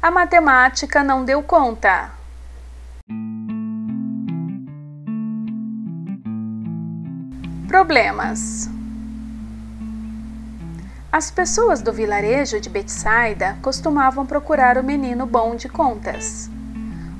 A 0.00 0.12
matemática 0.12 1.02
não 1.02 1.24
deu 1.24 1.42
conta. 1.42 2.12
Problemas. 7.66 8.70
As 11.10 11.32
pessoas 11.32 11.82
do 11.82 11.92
vilarejo 11.92 12.60
de 12.60 12.70
Betsaida 12.70 13.58
costumavam 13.60 14.24
procurar 14.24 14.78
o 14.78 14.84
menino 14.84 15.26
bom 15.26 15.56
de 15.56 15.68
contas. 15.68 16.48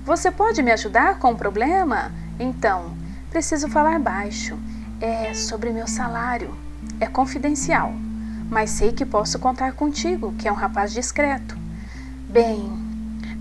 Você 0.05 0.31
pode 0.31 0.63
me 0.63 0.71
ajudar 0.71 1.19
com 1.19 1.33
o 1.33 1.37
problema? 1.37 2.13
Então, 2.39 2.97
preciso 3.29 3.69
falar 3.69 3.99
baixo. 3.99 4.57
É 5.01 5.35
sobre 5.35 5.71
meu 5.71 5.89
salário. 5.89 6.57
É 7.01 7.09
confidencial, 7.09 7.93
mas 8.49 8.71
sei 8.71 8.93
que 8.93 9.05
posso 9.05 9.37
contar 9.41 9.73
contigo, 9.73 10.33
que 10.39 10.47
é 10.47 10.53
um 10.53 10.55
rapaz 10.55 10.93
discreto. 10.93 11.68
Bem, 12.41 12.71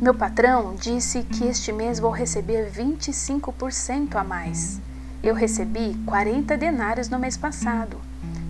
meu 0.02 0.12
patrão 0.12 0.74
disse 0.74 1.22
que 1.22 1.46
este 1.46 1.72
mês 1.72 2.00
vou 2.00 2.10
receber 2.10 2.72
25% 2.72 4.16
a 4.16 4.24
mais. 4.24 4.82
Eu 5.22 5.36
recebi 5.36 5.96
40 6.04 6.58
denários 6.58 7.08
no 7.08 7.20
mês 7.20 7.38
passado. 7.38 7.98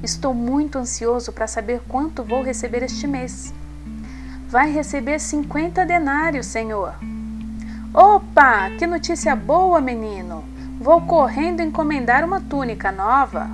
Estou 0.01 0.33
muito 0.33 0.77
ansioso 0.77 1.33
para 1.33 1.47
saber 1.47 1.81
quanto 1.89 2.23
vou 2.23 2.41
receber 2.41 2.81
este 2.81 3.05
mês. 3.05 3.53
Vai 4.47 4.71
receber 4.71 5.19
50 5.19 5.85
denários, 5.85 6.45
senhor. 6.45 6.95
Opa, 7.93 8.69
que 8.79 8.87
notícia 8.87 9.35
boa, 9.35 9.81
menino! 9.81 10.45
Vou 10.79 11.01
correndo 11.01 11.59
encomendar 11.59 12.23
uma 12.23 12.39
túnica 12.39 12.89
nova. 12.89 13.49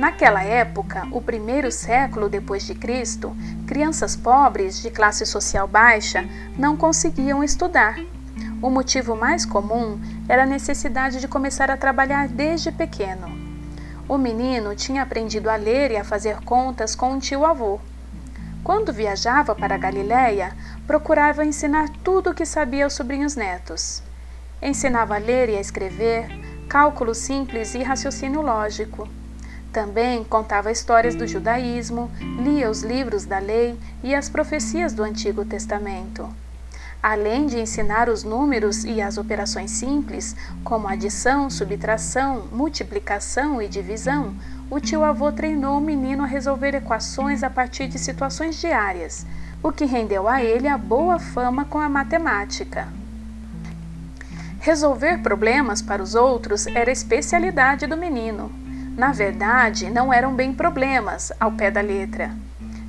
Naquela 0.00 0.42
época, 0.42 1.06
o 1.12 1.20
primeiro 1.20 1.70
século 1.70 2.30
depois 2.30 2.62
de 2.62 2.74
Cristo, 2.74 3.36
crianças 3.66 4.16
pobres 4.16 4.80
de 4.80 4.90
classe 4.90 5.26
social 5.26 5.68
baixa 5.68 6.24
não 6.56 6.74
conseguiam 6.74 7.44
estudar. 7.44 7.98
O 8.62 8.70
motivo 8.70 9.14
mais 9.14 9.44
comum 9.44 10.00
era 10.26 10.44
a 10.44 10.46
necessidade 10.46 11.20
de 11.20 11.28
começar 11.28 11.70
a 11.70 11.76
trabalhar 11.76 12.28
desde 12.28 12.72
pequeno. 12.72 13.28
O 14.08 14.16
menino 14.16 14.74
tinha 14.74 15.02
aprendido 15.02 15.50
a 15.50 15.56
ler 15.56 15.90
e 15.90 15.98
a 15.98 16.04
fazer 16.04 16.40
contas 16.46 16.94
com 16.94 17.12
um 17.12 17.18
tio-avô. 17.18 17.78
Quando 18.64 18.94
viajava 18.94 19.54
para 19.54 19.76
Galiléia, 19.76 20.56
procurava 20.86 21.44
ensinar 21.44 21.90
tudo 22.02 22.30
o 22.30 22.34
que 22.34 22.46
sabia 22.46 22.84
aos 22.84 22.94
sobrinhos 22.94 23.36
netos. 23.36 24.02
Ensinava 24.62 25.16
a 25.16 25.18
ler 25.18 25.50
e 25.50 25.58
a 25.58 25.60
escrever, 25.60 26.26
cálculo 26.70 27.14
simples 27.14 27.74
e 27.74 27.82
raciocínio 27.82 28.40
lógico. 28.40 29.06
Também 29.72 30.24
contava 30.24 30.72
histórias 30.72 31.14
do 31.14 31.26
judaísmo, 31.28 32.10
lia 32.42 32.68
os 32.68 32.82
livros 32.82 33.24
da 33.24 33.38
lei 33.38 33.78
e 34.02 34.14
as 34.14 34.28
profecias 34.28 34.92
do 34.92 35.04
Antigo 35.04 35.44
Testamento. 35.44 36.28
Além 37.02 37.46
de 37.46 37.58
ensinar 37.58 38.08
os 38.08 38.24
números 38.24 38.84
e 38.84 39.00
as 39.00 39.16
operações 39.16 39.70
simples, 39.70 40.36
como 40.64 40.88
adição, 40.88 41.48
subtração, 41.48 42.46
multiplicação 42.52 43.62
e 43.62 43.68
divisão, 43.68 44.34
o 44.68 44.78
tio-avô 44.78 45.32
treinou 45.32 45.78
o 45.78 45.80
menino 45.80 46.24
a 46.24 46.26
resolver 46.26 46.74
equações 46.74 47.42
a 47.42 47.48
partir 47.48 47.86
de 47.86 47.98
situações 47.98 48.60
diárias, 48.60 49.24
o 49.62 49.72
que 49.72 49.84
rendeu 49.84 50.28
a 50.28 50.42
ele 50.42 50.68
a 50.68 50.76
boa 50.76 51.18
fama 51.18 51.64
com 51.64 51.78
a 51.78 51.88
matemática. 51.88 52.88
Resolver 54.60 55.22
problemas 55.22 55.80
para 55.80 56.02
os 56.02 56.14
outros 56.14 56.66
era 56.66 56.90
especialidade 56.90 57.86
do 57.86 57.96
menino. 57.96 58.59
Na 59.00 59.12
verdade, 59.12 59.88
não 59.88 60.12
eram 60.12 60.34
bem 60.34 60.52
problemas, 60.52 61.32
ao 61.40 61.50
pé 61.52 61.70
da 61.70 61.80
letra. 61.80 62.30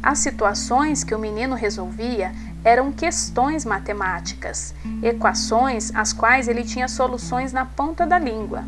As 0.04 0.20
situações 0.20 1.06
que 1.06 1.16
o 1.16 1.20
menino 1.20 1.56
resolvia 1.56 2.34
eram 2.66 2.92
questões 2.92 3.64
matemáticas, 3.64 4.76
equações 5.02 5.90
às 5.96 6.12
quais 6.12 6.50
ele 6.50 6.66
tinha 6.66 6.90
soluções 6.90 7.54
na 7.54 7.64
ponta 7.64 8.06
da 8.06 8.20
língua. 8.20 8.66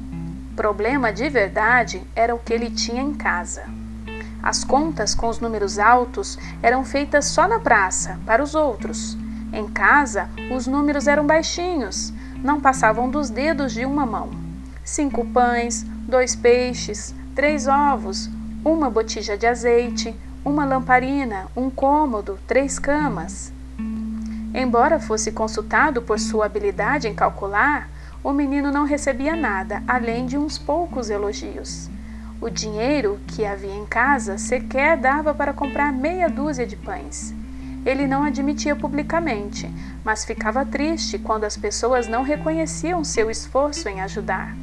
Problema 0.55 1.11
de 1.11 1.27
verdade 1.27 2.01
era 2.15 2.33
o 2.33 2.39
que 2.39 2.53
ele 2.53 2.71
tinha 2.71 3.01
em 3.01 3.13
casa. 3.13 3.65
As 4.41 4.63
contas 4.63 5.13
com 5.13 5.27
os 5.27 5.41
números 5.41 5.77
altos 5.77 6.39
eram 6.61 6.85
feitas 6.85 7.25
só 7.25 7.45
na 7.45 7.59
praça, 7.59 8.17
para 8.25 8.41
os 8.41 8.55
outros. 8.55 9.17
Em 9.51 9.67
casa, 9.67 10.29
os 10.49 10.65
números 10.65 11.07
eram 11.07 11.27
baixinhos, 11.27 12.13
não 12.41 12.61
passavam 12.61 13.09
dos 13.09 13.29
dedos 13.29 13.73
de 13.73 13.83
uma 13.83 14.05
mão. 14.05 14.29
Cinco 14.85 15.25
pães, 15.25 15.83
dois 16.07 16.37
peixes, 16.37 17.13
três 17.35 17.67
ovos, 17.67 18.29
uma 18.63 18.89
botija 18.89 19.37
de 19.37 19.45
azeite, 19.45 20.15
uma 20.45 20.65
lamparina, 20.65 21.47
um 21.55 21.69
cômodo, 21.69 22.37
três 22.47 22.77
camas. 22.77 23.51
Embora 24.53 24.99
fosse 24.99 25.31
consultado 25.31 26.01
por 26.01 26.19
sua 26.19 26.45
habilidade 26.45 27.07
em 27.07 27.15
calcular, 27.15 27.89
o 28.23 28.31
menino 28.31 28.71
não 28.71 28.85
recebia 28.85 29.35
nada 29.35 29.81
além 29.87 30.25
de 30.25 30.37
uns 30.37 30.57
poucos 30.57 31.09
elogios. 31.09 31.89
O 32.39 32.49
dinheiro 32.49 33.19
que 33.27 33.45
havia 33.45 33.73
em 33.73 33.85
casa 33.85 34.37
sequer 34.37 34.97
dava 34.97 35.33
para 35.33 35.53
comprar 35.53 35.91
meia 35.91 36.29
dúzia 36.29 36.67
de 36.67 36.75
pães. 36.75 37.33
Ele 37.85 38.07
não 38.07 38.23
admitia 38.23 38.75
publicamente, 38.75 39.69
mas 40.05 40.23
ficava 40.23 40.65
triste 40.65 41.17
quando 41.17 41.45
as 41.45 41.57
pessoas 41.57 42.07
não 42.07 42.21
reconheciam 42.23 43.03
seu 43.03 43.29
esforço 43.29 43.89
em 43.89 44.01
ajudar. 44.01 44.55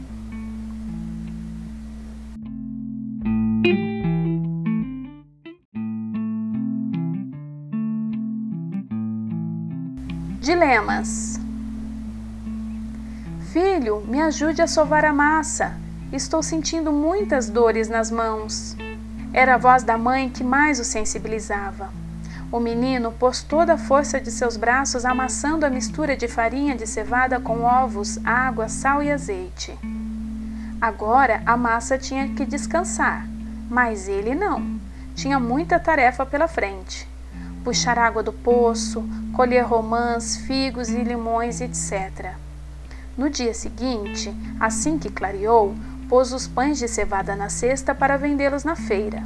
Dilemas. 10.40 11.38
Filho, 13.52 14.02
me 14.08 14.22
ajude 14.22 14.62
a 14.62 14.66
sovar 14.66 15.04
a 15.04 15.12
massa. 15.12 15.74
Estou 16.10 16.42
sentindo 16.42 16.90
muitas 16.90 17.50
dores 17.50 17.90
nas 17.90 18.10
mãos. 18.10 18.74
Era 19.34 19.56
a 19.56 19.58
voz 19.58 19.82
da 19.82 19.98
mãe 19.98 20.30
que 20.30 20.42
mais 20.42 20.80
o 20.80 20.84
sensibilizava. 20.84 21.90
O 22.50 22.58
menino 22.58 23.12
pôs 23.12 23.42
toda 23.42 23.74
a 23.74 23.78
força 23.78 24.18
de 24.18 24.30
seus 24.30 24.56
braços 24.56 25.04
amassando 25.04 25.66
a 25.66 25.70
mistura 25.70 26.16
de 26.16 26.26
farinha 26.26 26.74
de 26.74 26.86
cevada 26.86 27.38
com 27.38 27.62
ovos, 27.62 28.18
água, 28.24 28.66
sal 28.66 29.02
e 29.02 29.12
azeite. 29.12 29.78
Agora 30.80 31.42
a 31.44 31.54
massa 31.54 31.98
tinha 31.98 32.26
que 32.30 32.46
descansar, 32.46 33.28
mas 33.68 34.08
ele 34.08 34.34
não. 34.34 34.80
Tinha 35.14 35.38
muita 35.38 35.78
tarefa 35.78 36.24
pela 36.24 36.48
frente 36.48 37.09
puxar 37.64 37.98
água 37.98 38.22
do 38.22 38.32
poço, 38.32 39.04
colher 39.32 39.64
romãs, 39.64 40.36
figos 40.36 40.88
e 40.88 41.02
limões, 41.02 41.60
etc. 41.60 42.34
No 43.16 43.28
dia 43.28 43.52
seguinte, 43.52 44.34
assim 44.58 44.98
que 44.98 45.10
clareou, 45.10 45.74
pôs 46.08 46.32
os 46.32 46.46
pães 46.46 46.78
de 46.78 46.88
cevada 46.88 47.36
na 47.36 47.48
cesta 47.48 47.94
para 47.94 48.16
vendê-los 48.16 48.64
na 48.64 48.74
feira. 48.74 49.22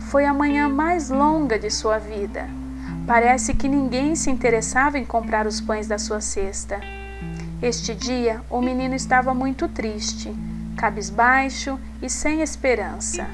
Foi 0.00 0.24
a 0.24 0.32
manhã 0.32 0.68
mais 0.68 1.10
longa 1.10 1.58
de 1.58 1.70
sua 1.70 1.98
vida. 1.98 2.48
Parece 3.06 3.54
que 3.54 3.68
ninguém 3.68 4.14
se 4.14 4.30
interessava 4.30 4.98
em 4.98 5.04
comprar 5.04 5.46
os 5.46 5.60
pães 5.60 5.86
da 5.86 5.98
sua 5.98 6.20
cesta. 6.20 6.80
Este 7.60 7.94
dia, 7.94 8.40
o 8.48 8.60
menino 8.60 8.94
estava 8.94 9.34
muito 9.34 9.68
triste, 9.68 10.34
cabisbaixo 10.76 11.78
e 12.00 12.08
sem 12.08 12.40
esperança. 12.40 13.26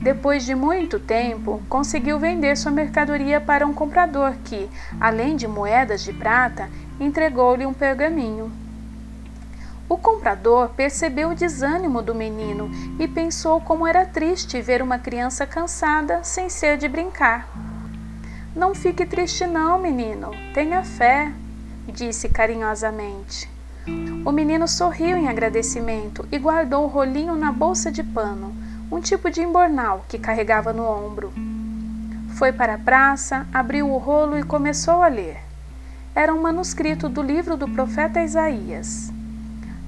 Depois 0.00 0.46
de 0.46 0.54
muito 0.54 0.98
tempo, 0.98 1.62
conseguiu 1.68 2.18
vender 2.18 2.56
sua 2.56 2.72
mercadoria 2.72 3.38
para 3.38 3.66
um 3.66 3.74
comprador 3.74 4.32
que, 4.42 4.66
além 4.98 5.36
de 5.36 5.46
moedas 5.46 6.02
de 6.02 6.10
prata, 6.10 6.70
entregou-lhe 6.98 7.66
um 7.66 7.74
pergaminho. 7.74 8.50
O 9.86 9.98
comprador 9.98 10.70
percebeu 10.70 11.30
o 11.30 11.34
desânimo 11.34 12.00
do 12.00 12.14
menino 12.14 12.70
e 12.98 13.06
pensou 13.06 13.60
como 13.60 13.86
era 13.86 14.06
triste 14.06 14.62
ver 14.62 14.80
uma 14.80 14.98
criança 14.98 15.46
cansada 15.46 16.24
sem 16.24 16.48
ser 16.48 16.78
de 16.78 16.88
brincar. 16.88 17.46
Não 18.56 18.74
fique 18.74 19.04
triste, 19.04 19.46
não, 19.46 19.78
menino, 19.78 20.30
tenha 20.54 20.82
fé, 20.82 21.30
disse 21.86 22.26
carinhosamente. 22.26 23.50
O 24.24 24.32
menino 24.32 24.66
sorriu 24.66 25.18
em 25.18 25.28
agradecimento 25.28 26.26
e 26.32 26.38
guardou 26.38 26.84
o 26.84 26.88
rolinho 26.88 27.34
na 27.34 27.52
bolsa 27.52 27.92
de 27.92 28.02
pano 28.02 28.69
um 28.90 29.00
tipo 29.00 29.30
de 29.30 29.40
embornal 29.40 30.04
que 30.08 30.18
carregava 30.18 30.72
no 30.72 30.84
ombro. 30.84 31.32
Foi 32.34 32.52
para 32.52 32.74
a 32.74 32.78
praça, 32.78 33.46
abriu 33.52 33.88
o 33.88 33.98
rolo 33.98 34.38
e 34.38 34.42
começou 34.42 35.02
a 35.02 35.08
ler. 35.08 35.38
Era 36.14 36.34
um 36.34 36.42
manuscrito 36.42 37.08
do 37.08 37.22
livro 37.22 37.56
do 37.56 37.68
profeta 37.68 38.22
Isaías. 38.22 39.12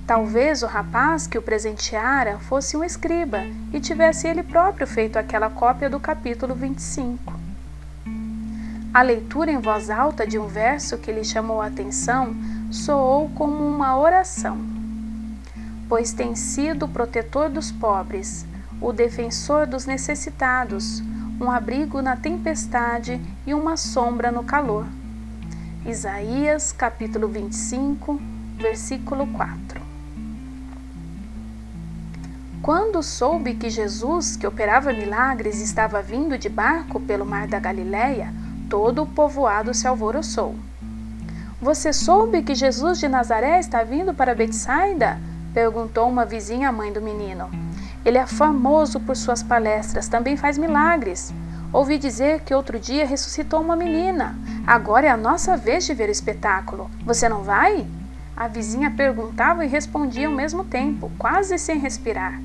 Talvez 0.07 0.63
o 0.63 0.67
rapaz 0.67 1.27
que 1.27 1.39
o 1.39 1.43
presenteara 1.43 2.39
fosse 2.39 2.77
um 2.77 2.85
escriba 2.85 3.45
e 3.73 3.81
tivesse 3.81 4.29
ele 4.29 4.43
próprio 4.43 4.87
feito 4.87 5.17
aquela 5.17 5.51
cópia 5.51 5.89
do 5.89 5.99
capítulo 5.99 6.55
25. 6.55 7.41
A 8.95 9.01
leitura 9.01 9.51
em 9.51 9.59
voz 9.59 9.89
alta 9.89 10.27
de 10.27 10.39
um 10.39 10.47
verso 10.47 10.99
que 10.99 11.11
lhe 11.11 11.25
chamou 11.25 11.63
a 11.63 11.67
atenção 11.67 12.35
soou 12.71 13.31
como 13.31 13.67
uma 13.67 13.97
oração. 13.97 14.59
Pois 15.89 16.13
tem 16.13 16.35
sido 16.37 16.87
protetor 16.87 17.49
dos 17.49 17.73
pobres, 17.73 18.45
o 18.83 18.93
defensor 18.93 19.67
dos 19.67 19.87
necessitados, 19.87 21.03
um 21.41 21.51
abrigo 21.51 22.03
na 22.03 22.17
tempestade 22.17 23.21
e 23.47 23.55
uma 23.55 23.77
sombra 23.77 24.33
no 24.33 24.43
calor. 24.43 24.87
Isaías 25.87 26.73
capítulo 26.73 27.29
25, 27.29 28.21
versículo 28.57 29.27
4. 29.29 29.81
Quando 32.61 33.03
soube 33.03 33.55
que 33.55 33.71
Jesus, 33.71 34.37
que 34.37 34.47
operava 34.47 34.93
milagres, 34.93 35.61
estava 35.61 36.03
vindo 36.03 36.37
de 36.37 36.49
barco 36.49 37.01
pelo 37.01 37.27
mar 37.27 37.49
da 37.49 37.59
Galileia, 37.59 38.33
todo 38.69 39.03
o 39.03 39.07
povoado 39.07 39.73
se 39.75 39.87
alvoroçou. 39.87 40.55
Você 41.61 41.93
soube 41.93 42.43
que 42.43 42.55
Jesus 42.55 42.99
de 42.99 43.09
Nazaré 43.09 43.61
está 43.61 43.85
vindo 43.85 44.13
para 44.13 44.35
Betsaida? 44.35 45.19
Perguntou 45.53 46.09
uma 46.09 46.25
vizinha 46.25 46.69
à 46.69 46.73
mãe 46.73 46.93
do 46.93 47.01
menino. 47.01 47.51
Ele 48.05 48.19
é 48.19 48.27
famoso 48.27 48.99
por 49.01 49.17
suas 49.17 49.43
palestras, 49.43 50.09
também 50.09 50.37
faz 50.37 50.59
milagres. 50.59 51.33
Ouvi 51.73 51.97
dizer 51.97 52.41
que 52.41 52.55
outro 52.55 52.79
dia 52.79 53.07
ressuscitou 53.07 53.61
uma 53.61 53.77
menina. 53.77 54.37
Agora 54.67 55.07
é 55.07 55.11
a 55.11 55.17
nossa 55.17 55.57
vez 55.57 55.87
de 55.87 55.95
ver 55.95 56.09
o 56.09 56.13
espetáculo. 56.13 56.91
Você 57.05 57.29
não 57.29 57.43
vai? 57.43 57.87
A 58.37 58.49
vizinha 58.49 58.91
perguntava 58.91 59.65
e 59.65 59.69
respondia 59.69 60.27
ao 60.27 60.35
mesmo 60.35 60.65
tempo, 60.65 61.11
quase 61.19 61.59
sem 61.59 61.79
respirar. 61.79 62.41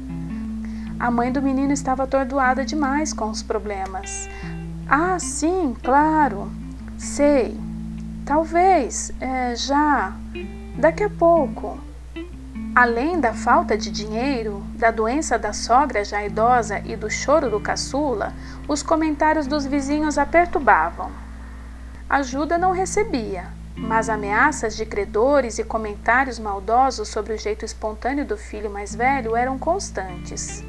A 0.99 1.11
mãe 1.11 1.31
do 1.31 1.41
menino 1.41 1.73
estava 1.73 2.03
atordoada 2.03 2.65
demais 2.65 3.13
com 3.13 3.29
os 3.29 3.43
problemas. 3.43 4.29
Ah, 4.87 5.19
sim, 5.19 5.75
claro. 5.83 6.51
Sei. 6.97 7.57
Talvez, 8.25 9.11
é, 9.19 9.55
já. 9.55 10.13
Daqui 10.77 11.03
a 11.03 11.09
pouco. 11.09 11.86
Além 12.79 13.19
da 13.19 13.33
falta 13.33 13.75
de 13.75 13.89
dinheiro, 13.89 14.63
da 14.75 14.91
doença 14.91 15.35
da 15.39 15.51
sogra 15.51 16.05
já 16.05 16.23
idosa 16.23 16.79
e 16.85 16.95
do 16.95 17.09
choro 17.09 17.49
do 17.49 17.59
caçula, 17.59 18.31
os 18.67 18.83
comentários 18.83 19.47
dos 19.47 19.65
vizinhos 19.65 20.15
a 20.15 20.27
perturbavam. 20.27 21.09
Ajuda 22.07 22.55
não 22.55 22.71
recebia, 22.71 23.45
mas 23.75 24.09
ameaças 24.09 24.77
de 24.77 24.85
credores 24.85 25.57
e 25.57 25.63
comentários 25.63 26.37
maldosos 26.37 27.07
sobre 27.07 27.33
o 27.33 27.39
jeito 27.39 27.65
espontâneo 27.65 28.23
do 28.23 28.37
filho 28.37 28.69
mais 28.69 28.93
velho 28.93 29.35
eram 29.35 29.57
constantes. 29.57 30.63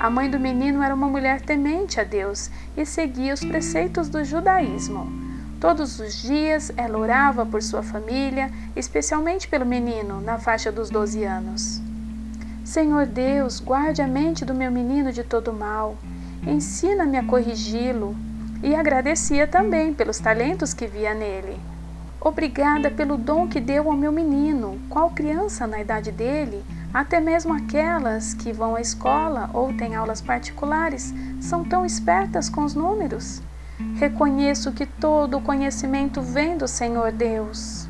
A 0.00 0.08
mãe 0.08 0.30
do 0.30 0.40
menino 0.40 0.82
era 0.82 0.94
uma 0.94 1.08
mulher 1.08 1.42
temente 1.42 2.00
a 2.00 2.04
Deus 2.04 2.50
e 2.74 2.86
seguia 2.86 3.34
os 3.34 3.44
preceitos 3.44 4.08
do 4.08 4.24
judaísmo 4.24 5.25
Todos 5.60 5.98
os 5.98 6.20
dias 6.20 6.70
ela 6.76 6.98
orava 6.98 7.46
por 7.46 7.62
sua 7.62 7.82
família, 7.82 8.50
especialmente 8.74 9.48
pelo 9.48 9.64
menino, 9.64 10.20
na 10.20 10.38
faixa 10.38 10.70
dos 10.70 10.90
12 10.90 11.24
anos. 11.24 11.80
Senhor 12.62 13.06
Deus, 13.06 13.58
guarde 13.58 14.02
a 14.02 14.06
mente 14.06 14.44
do 14.44 14.54
meu 14.54 14.70
menino 14.70 15.12
de 15.12 15.22
todo 15.22 15.52
mal, 15.52 15.96
ensina-me 16.46 17.16
a 17.16 17.24
corrigi-lo. 17.24 18.14
E 18.62 18.74
agradecia 18.74 19.46
também 19.46 19.92
pelos 19.92 20.18
talentos 20.18 20.74
que 20.74 20.86
via 20.86 21.14
nele. 21.14 21.60
Obrigada 22.20 22.90
pelo 22.90 23.16
dom 23.16 23.46
que 23.46 23.60
deu 23.60 23.88
ao 23.88 23.96
meu 23.96 24.10
menino. 24.10 24.80
Qual 24.88 25.10
criança 25.10 25.66
na 25.66 25.80
idade 25.80 26.10
dele, 26.10 26.64
até 26.92 27.20
mesmo 27.20 27.52
aquelas 27.52 28.34
que 28.34 28.52
vão 28.52 28.74
à 28.74 28.80
escola 28.80 29.48
ou 29.52 29.72
têm 29.74 29.94
aulas 29.94 30.20
particulares, 30.20 31.14
são 31.40 31.62
tão 31.62 31.86
espertas 31.86 32.48
com 32.48 32.64
os 32.64 32.74
números? 32.74 33.42
Reconheço 33.96 34.72
que 34.72 34.86
todo 34.86 35.36
o 35.36 35.42
conhecimento 35.42 36.22
vem 36.22 36.56
do 36.56 36.66
Senhor 36.66 37.12
Deus. 37.12 37.86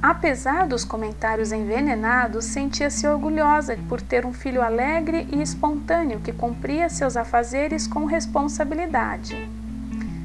Apesar 0.00 0.66
dos 0.66 0.84
comentários 0.84 1.52
envenenados, 1.52 2.46
sentia-se 2.46 3.06
orgulhosa 3.06 3.78
por 3.88 4.00
ter 4.00 4.24
um 4.24 4.32
filho 4.32 4.62
alegre 4.62 5.28
e 5.30 5.42
espontâneo 5.42 6.20
que 6.20 6.32
cumpria 6.32 6.88
seus 6.88 7.16
afazeres 7.16 7.86
com 7.86 8.04
responsabilidade. 8.06 9.50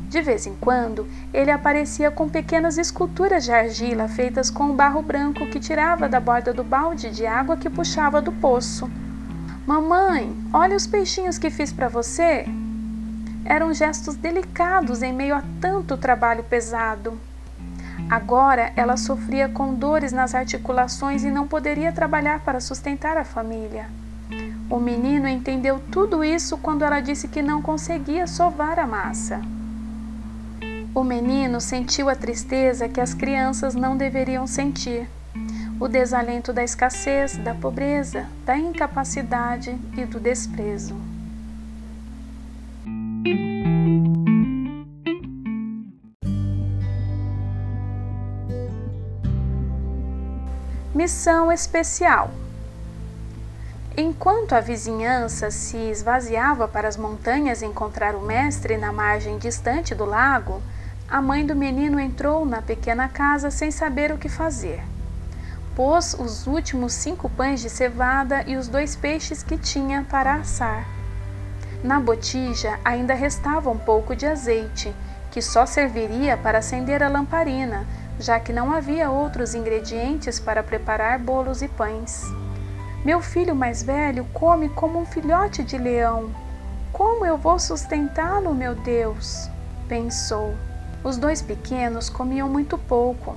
De 0.10 0.22
vez 0.22 0.48
em 0.48 0.56
quando, 0.56 1.08
ele 1.34 1.52
aparecia 1.52 2.10
com 2.10 2.28
pequenas 2.28 2.78
esculturas 2.78 3.44
de 3.44 3.52
argila 3.52 4.08
feitas 4.08 4.50
com 4.50 4.72
o 4.72 4.74
barro 4.74 5.02
branco 5.02 5.46
que 5.48 5.60
tirava 5.60 6.10
da 6.10 6.20
borda 6.20 6.54
do 6.54 6.64
balde 6.64 7.10
de 7.10 7.26
água 7.26 7.56
que 7.56 7.70
puxava 7.70 8.22
do 8.22 8.32
poço. 8.32 8.90
Mamãe, 9.68 10.36
olha 10.52 10.76
os 10.76 10.88
peixinhos 10.88 11.38
que 11.38 11.50
fiz 11.50 11.72
para 11.72 11.88
você 11.88 12.46
eram 13.50 13.74
gestos 13.74 14.16
delicados 14.16 15.02
em 15.02 15.12
meio 15.12 15.36
a 15.36 15.44
tanto 15.60 15.98
trabalho 15.98 16.44
pesado. 16.44 17.20
Agora 18.08 18.72
ela 18.76 18.96
sofria 18.96 19.50
com 19.50 19.74
dores 19.74 20.12
nas 20.12 20.36
articulações 20.36 21.24
e 21.24 21.32
não 21.32 21.48
poderia 21.48 21.92
trabalhar 21.92 22.42
para 22.42 22.60
sustentar 22.60 23.18
a 23.18 23.26
família. 23.26 23.90
O 24.70 24.80
menino 24.80 25.28
entendeu 25.28 25.80
tudo 25.92 26.24
isso 26.24 26.60
quando 26.60 26.84
ela 26.84 27.00
disse 27.00 27.28
que 27.28 27.42
não 27.42 27.60
conseguia 27.60 28.28
sovar 28.28 28.78
a 28.78 28.86
massa. 28.86 29.42
O 30.94 31.04
menino 31.04 31.60
sentiu 31.60 32.08
a 32.08 32.16
tristeza 32.16 32.88
que 32.88 33.02
as 33.02 33.16
crianças 33.16 33.74
não 33.74 33.98
deveriam 33.98 34.46
sentir, 34.46 35.10
o 35.80 35.88
desalento 35.88 36.54
da 36.54 36.64
escassez, 36.64 37.38
da 37.38 37.56
pobreza, 37.56 38.28
da 38.46 38.58
incapacidade 38.58 39.76
e 39.98 40.06
do 40.06 40.20
desprezo. 40.20 41.09
Missão 51.10 51.52
especial. 51.52 52.30
Enquanto 53.98 54.54
a 54.54 54.60
vizinhança 54.60 55.50
se 55.50 55.76
esvaziava 55.76 56.68
para 56.68 56.88
as 56.88 56.98
montanhas 56.98 57.64
encontrar 57.64 58.14
o 58.14 58.22
mestre 58.22 58.78
na 58.78 58.94
margem 58.94 59.40
distante 59.40 59.96
do 59.96 60.06
lago, 60.06 60.62
a 61.10 61.20
mãe 61.20 61.44
do 61.44 61.56
menino 61.56 62.00
entrou 62.00 62.46
na 62.46 62.62
pequena 62.62 63.08
casa 63.08 63.50
sem 63.50 63.72
saber 63.72 64.12
o 64.12 64.20
que 64.20 64.30
fazer. 64.30 64.84
Pôs 65.76 66.14
os 66.14 66.46
últimos 66.46 66.94
cinco 66.94 67.28
pães 67.28 67.60
de 67.60 67.72
cevada 67.72 68.44
e 68.46 68.56
os 68.56 68.68
dois 68.68 68.96
peixes 68.96 69.42
que 69.42 69.58
tinha 69.58 70.06
para 70.12 70.36
assar. 70.36 70.86
Na 71.84 72.00
botija 72.00 72.80
ainda 72.86 73.16
restava 73.16 73.72
um 73.72 73.80
pouco 73.80 74.16
de 74.16 74.28
azeite, 74.28 74.94
que 75.32 75.42
só 75.42 75.66
serviria 75.66 76.38
para 76.38 76.60
acender 76.60 77.02
a 77.02 77.10
lamparina, 77.10 77.88
já 78.20 78.40
que 78.40 78.52
não 78.52 78.74
havia 78.74 79.10
outros 79.10 79.56
ingredientes 79.56 80.40
para 80.40 80.62
preparar 80.62 81.18
bolos 81.18 81.62
e 81.62 81.68
pães. 81.70 82.26
Meu 83.04 83.22
filho 83.22 83.56
mais 83.56 83.82
velho 83.82 84.26
come 84.34 84.68
como 84.68 85.00
um 85.00 85.06
filhote 85.06 85.64
de 85.64 85.78
leão. 85.78 86.30
Como 86.92 87.26
eu 87.26 87.38
vou 87.38 87.58
sustentá-lo, 87.58 88.54
meu 88.54 88.76
Deus? 88.76 89.50
pensou. 89.88 90.54
Os 91.04 91.18
dois 91.18 91.42
pequenos 91.42 92.10
comiam 92.10 92.50
muito 92.50 92.78
pouco. 92.78 93.36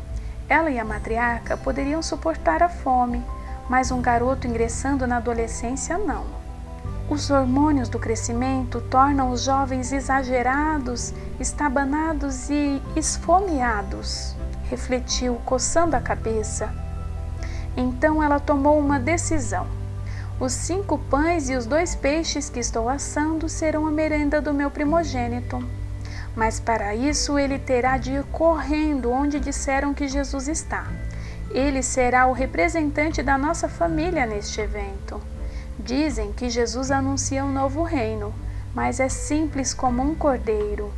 Ela 0.49 0.71
e 0.71 0.79
a 0.79 0.85
matriarca 0.85 1.57
poderiam 1.57 2.03
suportar 2.03 2.63
a 2.63 2.69
fome, 2.69 3.25
mas 3.69 3.91
um 3.91 4.03
garoto 4.03 4.47
ingressando 4.47 5.07
na 5.07 5.19
adolescência 5.19 5.97
não. 5.97 6.25
Os 7.09 7.31
hormônios 7.31 7.89
do 7.89 7.99
crescimento 7.99 8.81
tornam 8.81 9.31
os 9.31 9.45
jovens 9.45 9.93
exagerados, 9.93 11.15
estabanados 11.39 12.51
e 12.51 12.83
esfomeados, 12.97 14.35
refletiu, 14.69 15.35
coçando 15.45 15.97
a 15.97 16.01
cabeça. 16.01 16.73
Então 17.77 18.23
ela 18.23 18.41
tomou 18.41 18.79
uma 18.79 18.99
decisão. 18.99 19.67
Os 20.41 20.53
cinco 20.53 20.99
pães 20.99 21.49
e 21.49 21.55
os 21.55 21.67
dois 21.67 21.95
peixes 21.95 22.51
que 22.51 22.59
estou 22.59 22.89
assando 22.89 23.49
serão 23.49 23.87
a 23.87 23.91
merenda 23.91 24.41
do 24.41 24.53
meu 24.53 24.71
primogênito. 24.71 25.63
Mas 26.35 26.59
para 26.59 26.95
isso 26.95 27.39
ele 27.39 27.59
terá 27.59 27.99
de 27.99 28.13
ir 28.13 28.25
correndo 28.25 29.11
onde 29.11 29.39
disseram 29.39 29.95
que 29.95 30.09
Jesus 30.09 30.49
está. 30.49 30.87
Ele 31.51 31.83
será 31.83 32.27
o 32.27 32.33
representante 32.33 33.23
da 33.23 33.37
nossa 33.37 33.69
família 33.69 34.25
neste 34.27 34.61
evento. 34.61 35.21
Dizem 35.79 36.33
que 36.33 36.49
Jesus 36.49 36.91
anuncia 36.91 37.45
um 37.45 37.53
novo 37.53 37.83
reino, 37.83 38.35
mas 38.75 39.01
é 39.01 39.09
simples 39.09 39.75
como 39.75 40.03
um 40.03 40.15
cordeiro. 40.15 40.93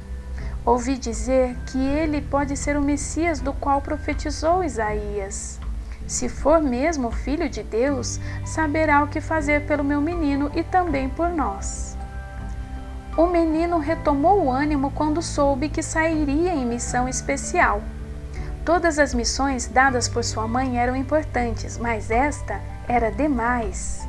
Ouvi 0.66 0.96
dizer 0.96 1.54
que 1.66 1.78
ele 1.78 2.22
pode 2.22 2.56
ser 2.56 2.74
o 2.74 2.80
Messias 2.82 3.38
do 3.38 3.52
qual 3.52 3.82
profetizou 3.82 4.64
Isaías. 4.64 5.60
Se 6.06 6.26
for 6.26 6.58
mesmo 6.62 7.10
filho 7.10 7.50
de 7.50 7.62
Deus, 7.62 8.18
saberá 8.46 9.02
o 9.02 9.08
que 9.08 9.20
fazer 9.20 9.66
pelo 9.66 9.84
meu 9.84 10.00
menino 10.00 10.50
e 10.54 10.62
também 10.62 11.08
por 11.08 11.28
nós. 11.28 11.98
O 13.14 13.26
menino 13.26 13.78
retomou 13.78 14.44
o 14.44 14.50
ânimo 14.50 14.90
quando 14.90 15.20
soube 15.20 15.68
que 15.68 15.82
sairia 15.82 16.54
em 16.54 16.64
missão 16.64 17.06
especial. 17.06 17.82
Todas 18.64 18.98
as 18.98 19.12
missões 19.12 19.66
dadas 19.66 20.08
por 20.08 20.24
sua 20.24 20.48
mãe 20.48 20.78
eram 20.78 20.96
importantes, 20.96 21.76
mas 21.76 22.10
esta 22.10 22.58
era 22.88 23.10
demais. 23.10 24.08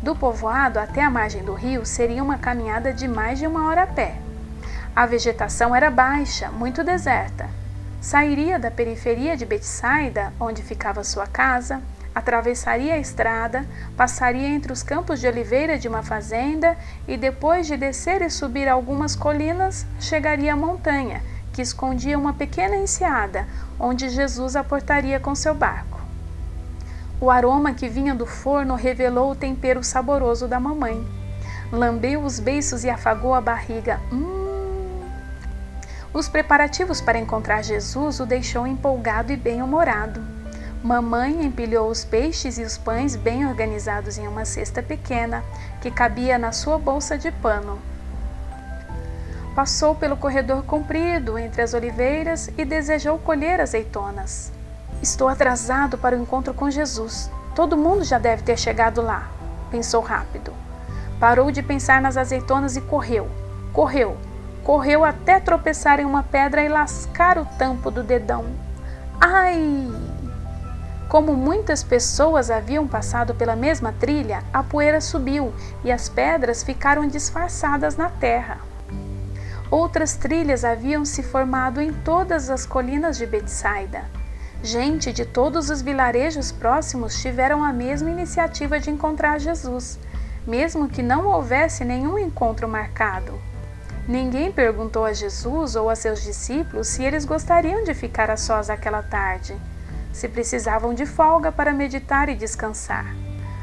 Do 0.00 0.14
povoado 0.14 0.78
até 0.78 1.02
a 1.02 1.10
margem 1.10 1.42
do 1.42 1.54
rio 1.54 1.84
seria 1.84 2.22
uma 2.22 2.38
caminhada 2.38 2.92
de 2.92 3.08
mais 3.08 3.40
de 3.40 3.46
uma 3.48 3.66
hora 3.66 3.82
a 3.82 3.86
pé. 3.88 4.25
A 4.96 5.04
vegetação 5.04 5.76
era 5.76 5.90
baixa, 5.90 6.50
muito 6.50 6.82
deserta. 6.82 7.50
Sairia 8.00 8.58
da 8.58 8.70
periferia 8.70 9.36
de 9.36 9.44
Betsaida, 9.44 10.32
onde 10.40 10.62
ficava 10.62 11.04
sua 11.04 11.26
casa, 11.26 11.82
atravessaria 12.14 12.94
a 12.94 12.98
estrada, 12.98 13.66
passaria 13.94 14.48
entre 14.48 14.72
os 14.72 14.82
campos 14.82 15.20
de 15.20 15.26
oliveira 15.26 15.78
de 15.78 15.86
uma 15.86 16.02
fazenda 16.02 16.78
e, 17.06 17.14
depois 17.18 17.66
de 17.66 17.76
descer 17.76 18.22
e 18.22 18.30
subir 18.30 18.66
algumas 18.68 19.14
colinas, 19.14 19.86
chegaria 20.00 20.54
à 20.54 20.56
montanha, 20.56 21.22
que 21.52 21.60
escondia 21.60 22.18
uma 22.18 22.32
pequena 22.32 22.76
enseada 22.76 23.46
onde 23.78 24.08
Jesus 24.08 24.56
aportaria 24.56 25.20
com 25.20 25.34
seu 25.34 25.54
barco. 25.54 26.00
O 27.20 27.30
aroma 27.30 27.74
que 27.74 27.86
vinha 27.86 28.14
do 28.14 28.24
forno 28.24 28.74
revelou 28.74 29.32
o 29.32 29.36
tempero 29.36 29.84
saboroso 29.84 30.48
da 30.48 30.58
mamãe. 30.58 31.06
Lambeu 31.70 32.22
os 32.22 32.40
beiços 32.40 32.82
e 32.82 32.88
afagou 32.88 33.34
a 33.34 33.42
barriga. 33.42 34.00
Hum. 34.10 34.45
Os 36.16 36.30
preparativos 36.30 36.98
para 36.98 37.18
encontrar 37.18 37.60
Jesus 37.60 38.20
o 38.20 38.24
deixou 38.24 38.66
empolgado 38.66 39.34
e 39.34 39.36
bem-humorado. 39.36 40.18
Mamãe 40.82 41.44
empilhou 41.44 41.90
os 41.90 42.06
peixes 42.06 42.56
e 42.56 42.62
os 42.62 42.78
pães 42.78 43.14
bem 43.14 43.46
organizados 43.46 44.16
em 44.16 44.26
uma 44.26 44.46
cesta 44.46 44.82
pequena 44.82 45.44
que 45.82 45.90
cabia 45.90 46.38
na 46.38 46.52
sua 46.52 46.78
bolsa 46.78 47.18
de 47.18 47.30
pano. 47.30 47.78
Passou 49.54 49.94
pelo 49.94 50.16
corredor 50.16 50.62
comprido 50.62 51.38
entre 51.38 51.60
as 51.60 51.74
oliveiras 51.74 52.48
e 52.56 52.64
desejou 52.64 53.18
colher 53.18 53.60
azeitonas. 53.60 54.50
Estou 55.02 55.28
atrasado 55.28 55.98
para 55.98 56.16
o 56.16 56.22
encontro 56.22 56.54
com 56.54 56.70
Jesus. 56.70 57.30
Todo 57.54 57.76
mundo 57.76 58.04
já 58.04 58.18
deve 58.18 58.42
ter 58.42 58.58
chegado 58.58 59.02
lá, 59.02 59.30
pensou 59.70 60.00
rápido. 60.00 60.50
Parou 61.20 61.50
de 61.50 61.62
pensar 61.62 62.00
nas 62.00 62.16
azeitonas 62.16 62.74
e 62.74 62.80
correu. 62.80 63.28
Correu. 63.70 64.16
Correu 64.66 65.04
até 65.04 65.38
tropeçar 65.38 66.00
em 66.00 66.04
uma 66.04 66.24
pedra 66.24 66.60
e 66.60 66.68
lascar 66.68 67.38
o 67.38 67.44
tampo 67.56 67.88
do 67.88 68.02
dedão. 68.02 68.46
Ai! 69.20 69.88
Como 71.08 71.36
muitas 71.36 71.84
pessoas 71.84 72.50
haviam 72.50 72.84
passado 72.84 73.32
pela 73.32 73.54
mesma 73.54 73.92
trilha, 73.92 74.42
a 74.52 74.64
poeira 74.64 75.00
subiu 75.00 75.54
e 75.84 75.92
as 75.92 76.08
pedras 76.08 76.64
ficaram 76.64 77.06
disfarçadas 77.06 77.96
na 77.96 78.10
terra. 78.10 78.58
Outras 79.70 80.16
trilhas 80.16 80.64
haviam 80.64 81.04
se 81.04 81.22
formado 81.22 81.80
em 81.80 81.92
todas 81.92 82.50
as 82.50 82.66
colinas 82.66 83.16
de 83.16 83.24
Betsaida. 83.24 84.02
Gente 84.64 85.12
de 85.12 85.24
todos 85.24 85.70
os 85.70 85.80
vilarejos 85.80 86.50
próximos 86.50 87.22
tiveram 87.22 87.62
a 87.62 87.72
mesma 87.72 88.10
iniciativa 88.10 88.80
de 88.80 88.90
encontrar 88.90 89.38
Jesus, 89.38 89.96
mesmo 90.44 90.88
que 90.88 91.04
não 91.04 91.24
houvesse 91.28 91.84
nenhum 91.84 92.18
encontro 92.18 92.66
marcado. 92.66 93.32
Ninguém 94.08 94.52
perguntou 94.52 95.04
a 95.04 95.12
Jesus 95.12 95.74
ou 95.74 95.90
a 95.90 95.96
seus 95.96 96.22
discípulos 96.22 96.86
se 96.86 97.02
eles 97.02 97.24
gostariam 97.24 97.82
de 97.82 97.92
ficar 97.92 98.30
a 98.30 98.36
sós 98.36 98.70
aquela 98.70 99.02
tarde, 99.02 99.56
se 100.12 100.28
precisavam 100.28 100.94
de 100.94 101.04
folga 101.04 101.50
para 101.50 101.72
meditar 101.72 102.28
e 102.28 102.36
descansar. 102.36 103.06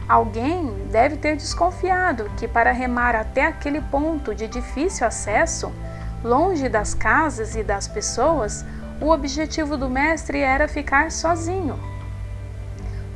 Alguém 0.08 0.88
deve 0.92 1.16
ter 1.16 1.38
desconfiado 1.38 2.30
que, 2.38 2.46
para 2.46 2.74
remar 2.74 3.16
até 3.16 3.46
aquele 3.46 3.80
ponto 3.80 4.36
de 4.36 4.48
difícil 4.48 5.08
acesso, 5.08 5.72
longe 6.22 6.68
das 6.68 6.94
casas 6.94 7.56
e 7.56 7.64
das 7.64 7.88
pessoas, 7.88 8.66
o 9.00 9.10
objetivo 9.10 9.78
do 9.78 9.90
mestre 9.90 10.40
era 10.40 10.68
ficar 10.68 11.10
sozinho. 11.10 11.80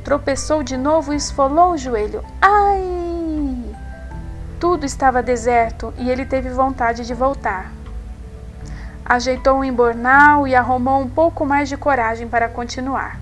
Tropeçou 0.02 0.62
de 0.62 0.78
novo 0.78 1.12
e 1.12 1.16
esfolou 1.16 1.72
o 1.72 1.78
joelho. 1.78 2.24
Ai! 2.40 3.17
Tudo 4.60 4.84
estava 4.84 5.22
deserto 5.22 5.94
e 5.96 6.10
ele 6.10 6.26
teve 6.26 6.50
vontade 6.50 7.06
de 7.06 7.14
voltar. 7.14 7.72
Ajeitou 9.04 9.58
um 9.58 9.64
embornal 9.64 10.48
e 10.48 10.54
arrumou 10.54 11.00
um 11.00 11.08
pouco 11.08 11.46
mais 11.46 11.68
de 11.68 11.76
coragem 11.76 12.26
para 12.26 12.48
continuar. 12.48 13.20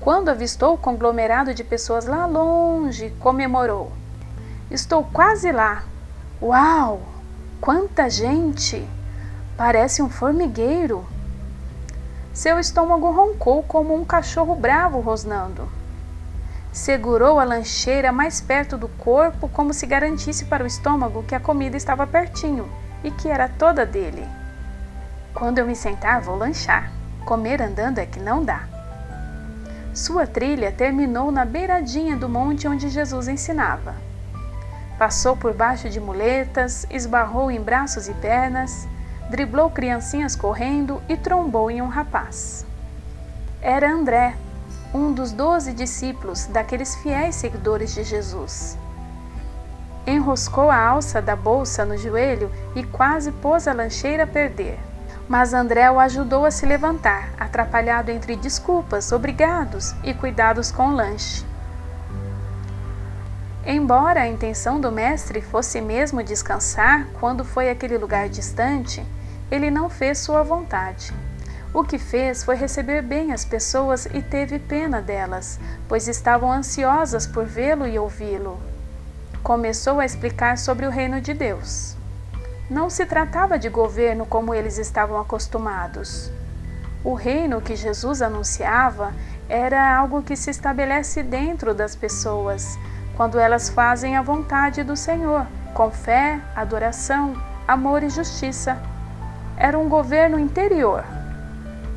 Quando 0.00 0.30
avistou 0.30 0.74
o 0.74 0.78
conglomerado 0.78 1.52
de 1.52 1.62
pessoas 1.62 2.06
lá 2.06 2.24
longe, 2.24 3.10
comemorou. 3.20 3.92
Estou 4.70 5.04
quase 5.04 5.52
lá. 5.52 5.82
Uau! 6.40 7.02
Quanta 7.60 8.08
gente! 8.08 8.88
Parece 9.58 10.00
um 10.00 10.08
formigueiro. 10.08 11.04
Seu 12.32 12.58
estômago 12.58 13.10
roncou 13.10 13.62
como 13.62 13.94
um 13.94 14.04
cachorro 14.04 14.54
bravo 14.54 15.00
rosnando. 15.00 15.68
Segurou 16.76 17.40
a 17.40 17.44
lancheira 17.44 18.12
mais 18.12 18.38
perto 18.38 18.76
do 18.76 18.86
corpo, 18.86 19.48
como 19.48 19.72
se 19.72 19.86
garantisse 19.86 20.44
para 20.44 20.62
o 20.62 20.66
estômago 20.66 21.22
que 21.22 21.34
a 21.34 21.40
comida 21.40 21.74
estava 21.74 22.06
pertinho 22.06 22.70
e 23.02 23.10
que 23.10 23.30
era 23.30 23.48
toda 23.48 23.86
dele. 23.86 24.22
Quando 25.32 25.56
eu 25.56 25.66
me 25.66 25.74
sentar, 25.74 26.20
vou 26.20 26.36
lanchar. 26.36 26.92
Comer 27.24 27.62
andando 27.62 27.98
é 27.98 28.04
que 28.04 28.20
não 28.20 28.44
dá. 28.44 28.68
Sua 29.94 30.26
trilha 30.26 30.70
terminou 30.70 31.32
na 31.32 31.46
beiradinha 31.46 32.14
do 32.14 32.28
monte 32.28 32.68
onde 32.68 32.90
Jesus 32.90 33.26
ensinava. 33.26 33.94
Passou 34.98 35.34
por 35.34 35.54
baixo 35.54 35.88
de 35.88 35.98
muletas, 35.98 36.86
esbarrou 36.90 37.50
em 37.50 37.58
braços 37.58 38.06
e 38.06 38.12
pernas, 38.12 38.86
driblou 39.30 39.70
criancinhas 39.70 40.36
correndo 40.36 41.02
e 41.08 41.16
trombou 41.16 41.70
em 41.70 41.80
um 41.80 41.88
rapaz. 41.88 42.66
Era 43.62 43.90
André, 43.90 44.36
um 44.96 45.12
dos 45.12 45.30
doze 45.30 45.74
discípulos 45.74 46.46
daqueles 46.46 46.94
fiéis 46.96 47.34
seguidores 47.34 47.94
de 47.94 48.02
Jesus. 48.02 48.78
Enroscou 50.06 50.70
a 50.70 50.78
alça 50.78 51.20
da 51.20 51.36
bolsa 51.36 51.84
no 51.84 51.98
joelho 51.98 52.50
e 52.74 52.82
quase 52.82 53.30
pôs 53.30 53.68
a 53.68 53.74
lancheira 53.74 54.24
a 54.24 54.26
perder. 54.26 54.78
Mas 55.28 55.52
André 55.52 55.90
o 55.90 56.00
ajudou 56.00 56.46
a 56.46 56.50
se 56.50 56.64
levantar, 56.64 57.30
atrapalhado 57.38 58.10
entre 58.10 58.36
desculpas, 58.36 59.12
obrigados 59.12 59.94
e 60.02 60.14
cuidados 60.14 60.70
com 60.70 60.88
o 60.88 60.94
lanche. 60.94 61.44
Embora 63.66 64.22
a 64.22 64.28
intenção 64.28 64.80
do 64.80 64.90
mestre 64.90 65.42
fosse 65.42 65.80
mesmo 65.80 66.22
descansar 66.22 67.08
quando 67.20 67.44
foi 67.44 67.68
aquele 67.68 67.98
lugar 67.98 68.28
distante, 68.28 69.04
ele 69.50 69.70
não 69.70 69.90
fez 69.90 70.18
sua 70.18 70.42
vontade. 70.42 71.12
O 71.76 71.84
que 71.84 71.98
fez 71.98 72.42
foi 72.42 72.56
receber 72.56 73.02
bem 73.02 73.34
as 73.34 73.44
pessoas 73.44 74.06
e 74.06 74.22
teve 74.22 74.58
pena 74.58 75.02
delas, 75.02 75.60
pois 75.86 76.08
estavam 76.08 76.50
ansiosas 76.50 77.26
por 77.26 77.44
vê-lo 77.44 77.86
e 77.86 77.98
ouvi-lo. 77.98 78.58
Começou 79.42 80.00
a 80.00 80.06
explicar 80.06 80.56
sobre 80.56 80.86
o 80.86 80.90
reino 80.90 81.20
de 81.20 81.34
Deus. 81.34 81.94
Não 82.70 82.88
se 82.88 83.04
tratava 83.04 83.58
de 83.58 83.68
governo 83.68 84.24
como 84.24 84.54
eles 84.54 84.78
estavam 84.78 85.20
acostumados. 85.20 86.32
O 87.04 87.12
reino 87.12 87.60
que 87.60 87.76
Jesus 87.76 88.22
anunciava 88.22 89.12
era 89.46 89.98
algo 89.98 90.22
que 90.22 90.34
se 90.34 90.48
estabelece 90.48 91.22
dentro 91.22 91.74
das 91.74 91.94
pessoas, 91.94 92.78
quando 93.18 93.38
elas 93.38 93.68
fazem 93.68 94.16
a 94.16 94.22
vontade 94.22 94.82
do 94.82 94.96
Senhor, 94.96 95.46
com 95.74 95.90
fé, 95.90 96.40
adoração, 96.54 97.34
amor 97.68 98.02
e 98.02 98.08
justiça 98.08 98.80
era 99.58 99.78
um 99.78 99.90
governo 99.90 100.38
interior. 100.38 101.04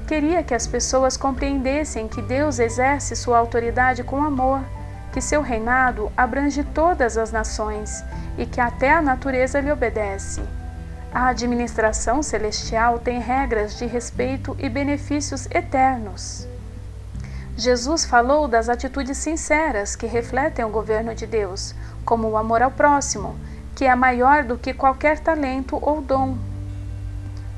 Queria 0.10 0.42
que 0.42 0.56
as 0.56 0.66
pessoas 0.66 1.16
compreendessem 1.16 2.08
que 2.08 2.20
Deus 2.20 2.58
exerce 2.58 3.16
sua 3.16 3.38
autoridade 3.38 4.04
com 4.04 4.24
amor, 4.24 4.60
que 5.14 5.22
seu 5.22 5.40
reinado 5.40 6.12
abrange 6.18 6.64
todas 6.64 7.16
as 7.16 7.32
nações 7.32 8.04
e 8.36 8.44
que 8.44 8.60
até 8.60 8.92
a 8.92 9.04
natureza 9.04 9.60
lhe 9.60 9.72
obedece. 9.72 10.42
A 11.14 11.28
administração 11.28 12.24
celestial 12.24 12.98
tem 12.98 13.20
regras 13.20 13.78
de 13.78 13.86
respeito 13.86 14.58
e 14.58 14.68
benefícios 14.68 15.46
eternos. 15.52 16.48
Jesus 17.56 18.04
falou 18.04 18.48
das 18.48 18.68
atitudes 18.68 19.16
sinceras 19.20 19.96
que 19.96 20.08
refletem 20.08 20.66
o 20.66 20.70
governo 20.70 21.14
de 21.14 21.28
Deus, 21.28 21.76
como 22.04 22.28
o 22.30 22.36
amor 22.36 22.64
ao 22.64 22.72
próximo, 22.72 23.36
que 23.76 23.86
é 23.86 23.94
maior 23.94 24.44
do 24.44 24.58
que 24.58 24.74
qualquer 24.74 25.20
talento 25.20 25.78
ou 25.80 26.02
dom. 26.02 26.49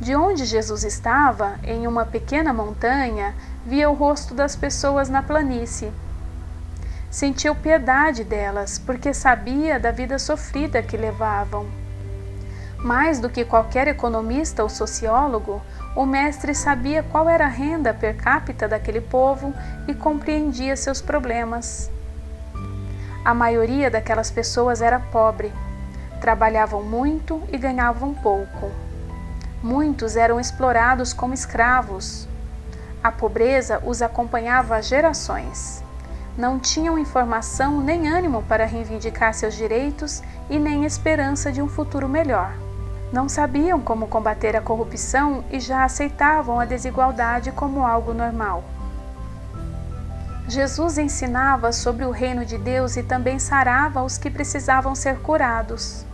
De 0.02 0.16
onde 0.16 0.46
Jesus 0.46 0.84
estava, 0.84 1.60
em 1.64 1.86
uma 1.86 2.08
pequena 2.08 2.52
montanha, 2.52 3.36
via 3.64 3.88
o 3.88 3.94
rosto 3.94 4.34
das 4.34 4.56
pessoas 4.56 5.10
na 5.10 5.22
planície. 5.22 5.92
Sentiu 7.12 7.54
piedade 7.54 8.24
delas, 8.24 8.80
porque 8.80 9.14
sabia 9.14 9.80
da 9.80 9.92
vida 9.92 10.18
sofrida 10.18 10.82
que 10.82 10.98
levavam. 10.98 11.68
Mais 12.80 13.20
do 13.20 13.30
que 13.30 13.46
qualquer 13.46 13.88
economista 13.88 14.64
ou 14.64 14.70
sociólogo, 14.70 15.62
o 15.96 16.04
mestre 16.04 16.56
sabia 16.56 17.04
qual 17.04 17.30
era 17.30 17.46
a 17.46 17.48
renda 17.48 17.94
per 17.94 18.16
capita 18.16 18.68
daquele 18.68 19.02
povo 19.02 19.54
e 19.88 19.94
compreendia 19.94 20.76
seus 20.76 21.00
problemas. 21.00 21.92
A 23.24 23.36
maioria 23.36 23.92
daquelas 23.92 24.32
pessoas 24.32 24.82
era 24.82 25.00
pobre, 25.00 25.54
trabalhavam 26.20 26.82
muito 26.82 27.40
e 27.52 27.58
ganhavam 27.60 28.16
pouco. 28.16 28.91
Muitos 29.64 30.16
eram 30.16 30.40
explorados 30.40 31.14
como 31.14 31.34
escravos. 31.34 32.28
A 33.04 33.12
pobreza 33.12 33.82
os 33.86 34.02
acompanhava 34.02 34.76
há 34.76 34.82
gerações. 34.82 35.84
Não 36.36 36.60
tinham 36.60 36.98
informação 36.98 37.80
nem 37.80 38.08
ânimo 38.08 38.42
para 38.44 38.66
reivindicar 38.66 39.34
seus 39.34 39.54
direitos 39.54 40.24
e 40.50 40.58
nem 40.58 40.86
esperança 40.86 41.52
de 41.52 41.62
um 41.62 41.68
futuro 41.68 42.10
melhor. 42.10 42.52
Não 43.12 43.30
sabiam 43.30 43.80
como 43.80 44.08
combater 44.08 44.56
a 44.56 44.62
corrupção 44.62 45.44
e 45.52 45.60
já 45.60 45.84
aceitavam 45.84 46.60
a 46.60 46.66
desigualdade 46.66 47.52
como 47.52 47.86
algo 47.86 48.14
normal. 48.14 48.64
Jesus 50.48 50.98
ensinava 50.98 51.72
sobre 51.72 52.04
o 52.04 52.12
reino 52.12 52.44
de 52.44 52.58
Deus 52.58 52.98
e 52.98 53.04
também 53.04 53.38
sarava 53.38 54.02
os 54.02 54.18
que 54.18 54.30
precisavam 54.30 54.96
ser 54.96 55.20
curados. 55.20 56.06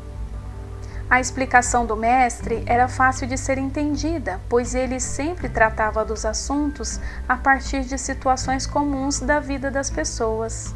A 1.09 1.21
explicação 1.21 1.85
do 1.85 1.95
mestre 1.95 2.63
era 2.65 2.89
fácil 2.89 3.27
de 3.27 3.37
ser 3.37 3.57
entendida, 3.57 4.41
pois 4.49 4.75
ele 4.75 4.99
sempre 4.99 5.47
tratava 5.47 6.03
dos 6.03 6.25
assuntos 6.25 6.99
a 7.29 7.37
partir 7.37 7.85
de 7.85 7.97
situações 7.97 8.67
comuns 8.67 9.21
da 9.21 9.39
vida 9.39 9.71
das 9.71 9.89
pessoas. 9.89 10.75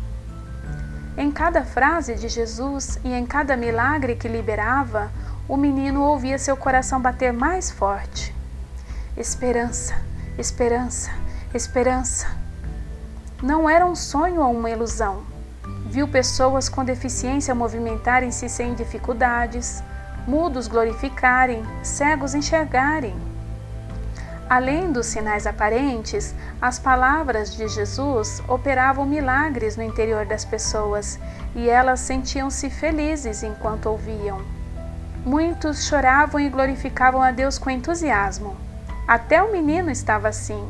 Em 1.17 1.29
cada 1.29 1.65
frase 1.65 2.15
de 2.15 2.29
Jesus 2.29 2.97
e 3.03 3.11
em 3.13 3.25
cada 3.25 3.57
milagre 3.57 4.15
que 4.15 4.29
liberava, 4.29 5.11
o 5.49 5.57
menino 5.57 6.01
ouvia 6.01 6.39
seu 6.39 6.55
coração 6.55 7.01
bater 7.01 7.33
mais 7.33 7.69
forte. 7.69 8.33
Esperança, 9.17 9.93
esperança, 10.37 11.11
esperança. 11.53 12.27
Não 13.43 13.69
era 13.69 13.85
um 13.85 13.95
sonho 13.95 14.39
ou 14.41 14.53
uma 14.53 14.69
ilusão. 14.69 15.23
Viu 15.87 16.07
pessoas 16.07 16.69
com 16.69 16.85
deficiência 16.85 17.53
movimentarem-se 17.53 18.47
sem 18.47 18.73
dificuldades, 18.73 19.83
mudos 20.27 20.67
glorificarem, 20.67 21.63
cegos 21.83 22.33
enxergarem. 22.35 23.15
Além 24.49 24.91
dos 24.91 25.05
sinais 25.05 25.47
aparentes, 25.47 26.35
as 26.61 26.77
palavras 26.77 27.55
de 27.55 27.67
Jesus 27.69 28.43
operavam 28.47 29.05
milagres 29.05 29.77
no 29.77 29.83
interior 29.83 30.25
das 30.25 30.43
pessoas 30.43 31.17
e 31.55 31.69
elas 31.69 32.01
sentiam-se 32.01 32.69
felizes 32.69 33.43
enquanto 33.43 33.85
ouviam. 33.85 34.41
Muitos 35.25 35.85
choravam 35.85 36.41
e 36.41 36.49
glorificavam 36.49 37.21
a 37.21 37.31
Deus 37.31 37.57
com 37.57 37.69
entusiasmo. 37.69 38.57
Até 39.07 39.41
o 39.41 39.51
menino 39.51 39.89
estava 39.89 40.27
assim. 40.27 40.67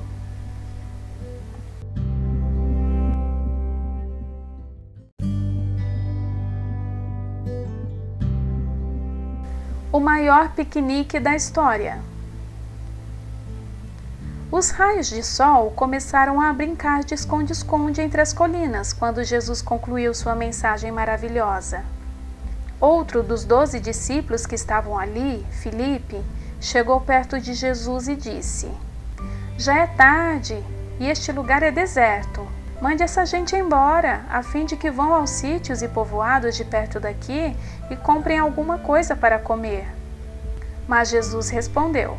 O 9.93 9.99
maior 9.99 10.51
piquenique 10.51 11.19
da 11.19 11.35
história. 11.35 11.99
Os 14.49 14.69
raios 14.69 15.09
de 15.09 15.21
sol 15.21 15.71
começaram 15.71 16.39
a 16.39 16.53
brincar 16.53 17.03
de 17.03 17.13
esconde-esconde 17.13 17.99
entre 17.99 18.21
as 18.21 18.31
colinas 18.31 18.93
quando 18.93 19.21
Jesus 19.21 19.61
concluiu 19.61 20.13
sua 20.13 20.33
mensagem 20.33 20.93
maravilhosa. 20.93 21.83
Outro 22.79 23.21
dos 23.21 23.43
doze 23.43 23.81
discípulos 23.81 24.45
que 24.45 24.55
estavam 24.55 24.97
ali, 24.97 25.45
Filipe, 25.51 26.23
chegou 26.61 27.01
perto 27.01 27.37
de 27.37 27.53
Jesus 27.53 28.07
e 28.07 28.15
disse: 28.15 28.71
Já 29.57 29.77
é 29.77 29.87
tarde 29.87 30.63
e 31.01 31.09
este 31.09 31.33
lugar 31.33 31.63
é 31.63 31.71
deserto. 31.71 32.47
Mande 32.81 33.03
essa 33.03 33.25
gente 33.25 33.55
embora, 33.55 34.25
a 34.29 34.41
fim 34.41 34.65
de 34.65 34.75
que 34.75 34.89
vão 34.89 35.13
aos 35.13 35.29
sítios 35.29 35.81
e 35.81 35.87
povoados 35.87 36.57
de 36.57 36.65
perto 36.65 36.99
daqui 36.99 37.55
e 37.89 37.95
comprem 37.95 38.39
alguma 38.39 38.79
coisa 38.79 39.15
para 39.15 39.37
comer. 39.37 39.87
Mas 40.87 41.09
Jesus 41.09 41.49
respondeu: 41.49 42.17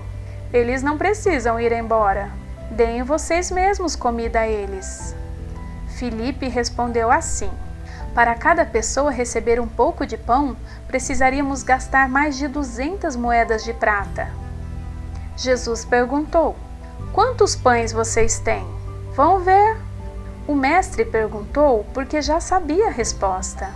eles 0.53 0.83
não 0.83 0.99
precisam 0.99 1.59
ir 1.59 1.73
embora. 1.73 2.31
Deem 2.71 3.03
vocês 3.03 3.51
mesmos 3.51 3.97
comida 3.97 4.41
a 4.41 4.49
eles. 4.49 5.17
Filipe 5.97 6.47
respondeu 6.47 7.11
assim: 7.11 7.51
Para 8.15 8.35
cada 8.35 8.65
pessoa 8.67 9.11
receber 9.11 9.59
um 9.59 9.67
pouco 9.67 10.07
de 10.07 10.19
pão, 10.19 10.55
precisaríamos 10.87 11.63
gastar 11.63 12.07
mais 12.07 12.37
de 12.37 12.49
duzentas 12.49 13.17
moedas 13.17 13.65
de 13.65 13.73
prata. 13.73 14.29
Jesus 15.39 15.87
perguntou: 15.87 16.55
Quantos 17.15 17.57
pães 17.57 17.91
vocês 17.91 18.39
têm? 18.39 18.67
Vão 19.15 19.41
ver. 19.41 19.92
O 20.47 20.55
mestre 20.55 21.05
perguntou 21.05 21.87
porque 21.95 22.21
já 22.21 22.41
sabia 22.41 22.89
a 22.89 22.91
resposta. 22.91 23.71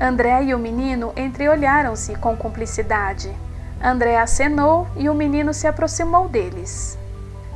André 0.00 0.42
e 0.44 0.54
o 0.54 0.58
menino 0.58 1.12
entreolharam-se 1.16 2.16
com 2.16 2.36
cumplicidade. 2.36 3.34
André 3.82 4.18
acenou 4.18 4.88
e 4.96 5.08
o 5.08 5.14
menino 5.14 5.54
se 5.54 5.68
aproximou 5.68 6.28
deles. 6.28 6.98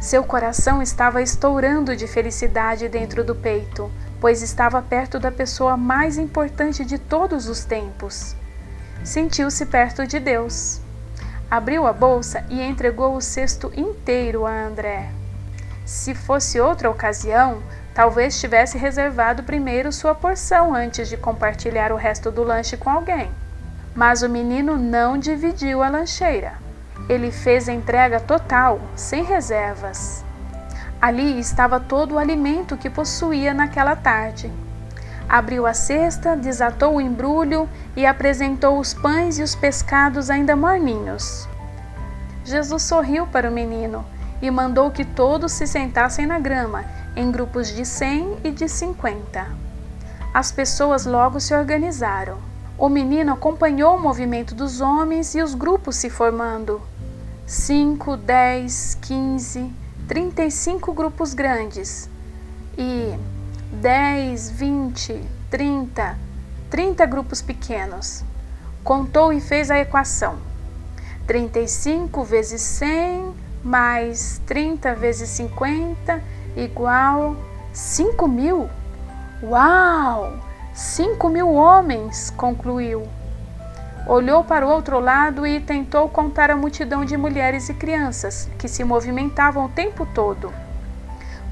Seu 0.00 0.23
coração 0.23 0.80
estava 0.80 1.21
estourando 1.21 1.97
de 1.97 2.07
felicidade 2.07 2.88
dentro 2.88 3.25
do 3.25 3.35
peito, 3.35 3.90
pois 4.21 4.40
estava 4.40 4.80
perto 4.80 5.19
da 5.19 5.32
pessoa 5.32 5.76
mais 5.76 6.17
importante 6.17 6.84
de 6.84 6.97
todos 6.97 7.49
os 7.49 7.65
tempos. 7.65 8.36
Sentiu-se 9.02 9.67
perto 9.67 10.06
de 10.06 10.21
Deus. 10.21 10.80
Abriu 11.50 11.86
a 11.86 11.93
bolsa 11.93 12.45
e 12.49 12.63
entregou 12.63 13.17
o 13.17 13.21
cesto 13.21 13.73
inteiro 13.75 14.47
a 14.47 14.52
André. 14.52 15.10
Se 15.84 16.15
fosse 16.15 16.60
outra 16.60 16.91
ocasião, 16.91 17.63
talvez 17.99 18.41
tivesse 18.41 18.78
reservado 18.78 19.43
primeiro 19.43 19.91
sua 19.91 20.15
porção 20.15 20.73
antes 20.73 21.08
de 21.08 21.17
compartilhar 21.17 21.91
o 21.91 21.97
resto 21.97 22.30
do 22.30 22.45
lanche 22.45 22.76
com 22.76 22.89
alguém. 22.89 23.28
Mas 23.93 24.23
o 24.23 24.28
menino 24.28 24.76
não 24.76 25.19
dividiu 25.19 25.82
a 25.82 25.89
lancheira. 25.89 26.52
Ele 27.08 27.32
fez 27.32 27.69
a 27.69 27.73
entrega 27.73 28.21
total, 28.21 28.80
sem 28.95 29.25
reservas. 29.25 30.25
Ali 31.02 31.41
estava 31.41 31.80
todo 31.80 32.15
o 32.15 32.19
alimento 32.21 32.76
que 32.76 32.89
possuía 32.89 33.52
naquela 33.52 33.97
tarde. 33.97 34.49
Abriu 35.28 35.67
a 35.67 35.75
cesta, 35.75 36.37
desatou 36.37 36.95
o 36.95 37.00
embrulho 37.00 37.69
e 37.97 38.06
apresentou 38.06 38.78
os 38.78 38.95
pães 38.95 39.41
e 39.41 39.43
os 39.43 39.56
pescados 39.56 40.30
ainda 40.30 40.54
morninhos. 40.54 41.49
Jesus 42.45 42.84
sorriu 42.84 43.26
para 43.26 43.50
o 43.50 43.52
menino 43.52 44.06
e 44.41 44.52
mandou 44.52 44.89
que 44.93 45.04
todos 45.04 45.50
se 45.50 45.67
sentassem 45.67 46.26
na 46.26 46.39
grama, 46.39 46.84
em 47.19 47.33
grupos 47.33 47.75
de 47.75 47.85
cem 47.85 48.39
e 48.45 48.52
de 48.52 48.69
cinquenta. 48.69 49.49
As 50.33 50.52
pessoas 50.52 51.04
logo 51.04 51.41
se 51.41 51.52
organizaram. 51.52 52.39
O 52.78 52.89
menino 52.89 53.33
acompanhou 53.33 53.97
o 53.97 54.00
movimento 54.00 54.54
dos 54.54 54.81
homens 54.81 55.35
e 55.35 55.43
os 55.43 55.52
grupos 55.52 55.97
se 55.97 56.09
formando. 56.09 56.81
Cinco, 57.45 58.17
dez, 58.17 58.97
quinze, 59.02 59.69
trinta 60.07 60.45
e 60.45 60.50
cinco 60.52 60.93
grupos 60.93 61.35
grandes. 61.35 62.09
E 62.78 63.19
dez, 63.73 64.49
vinte, 64.49 65.21
trinta, 65.50 66.17
trinta 66.71 67.04
grupos 67.04 67.43
pequenos. 67.43 68.23
Contou 68.85 69.33
e 69.33 69.41
fez 69.41 69.73
a 69.73 69.78
equação. 69.81 70.39
35 71.26 72.23
vezes 72.23 72.63
100 72.63 73.35
mais 73.63 74.41
30 74.47 74.95
vezes 74.95 75.28
50 75.31 76.38
igual 76.58 77.36
5 77.73 78.28
mil. 78.28 78.68
Uau! 79.42 80.49
Cinco 80.78 81.28
mil 81.28 81.54
homens, 81.54 82.30
concluiu. 82.30 83.02
Olhou 84.06 84.44
para 84.44 84.64
o 84.64 84.71
outro 84.71 85.00
lado 85.00 85.44
e 85.44 85.58
tentou 85.58 86.08
contar 86.08 86.52
a 86.52 86.56
multidão 86.56 87.04
de 87.04 87.16
mulheres 87.16 87.68
e 87.68 87.75
crianças 87.75 88.49
que 88.56 88.68
se 88.68 88.84
movimentavam 88.84 89.64
o 89.64 89.68
tempo 89.71 90.06
todo. 90.06 90.52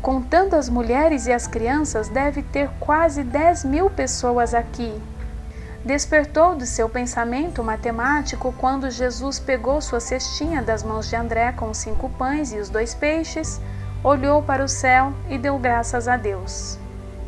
Contando 0.00 0.54
as 0.54 0.68
mulheres 0.68 1.26
e 1.26 1.32
as 1.32 1.48
crianças, 1.48 2.08
deve 2.08 2.40
ter 2.40 2.70
quase 2.78 3.24
dez 3.24 3.64
mil 3.64 3.90
pessoas 3.90 4.54
aqui. 4.54 4.96
Despertou 5.84 6.54
de 6.54 6.68
seu 6.68 6.88
pensamento 6.88 7.64
matemático 7.64 8.54
quando 8.58 8.88
Jesus 8.92 9.40
pegou 9.40 9.80
sua 9.80 9.98
cestinha 9.98 10.62
das 10.62 10.84
mãos 10.84 11.08
de 11.08 11.16
André 11.16 11.50
com 11.50 11.68
os 11.68 11.78
cinco 11.78 12.08
pães 12.10 12.52
e 12.52 12.58
os 12.58 12.68
dois 12.68 12.94
peixes, 12.94 13.60
olhou 14.06 14.40
para 14.40 14.62
o 14.62 14.68
céu 14.68 15.12
e 15.28 15.36
deu 15.36 15.58
graças 15.58 16.06
a 16.06 16.16
Deus. 16.16 16.78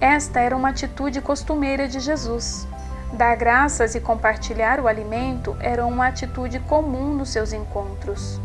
Esta 0.01 0.39
era 0.39 0.57
uma 0.57 0.69
atitude 0.69 1.21
costumeira 1.21 1.89
de 1.89 1.99
Jesus. 1.99 2.69
Dar 3.13 3.35
graças 3.35 3.97
e 3.97 4.01
compartilhar 4.01 4.79
o 4.79 4.87
alimento 4.87 5.57
era 5.59 5.85
uma 5.85 6.07
atitude 6.07 6.61
comum 6.61 7.17
nos 7.17 7.31
seus 7.31 7.53
encontros. 7.53 8.41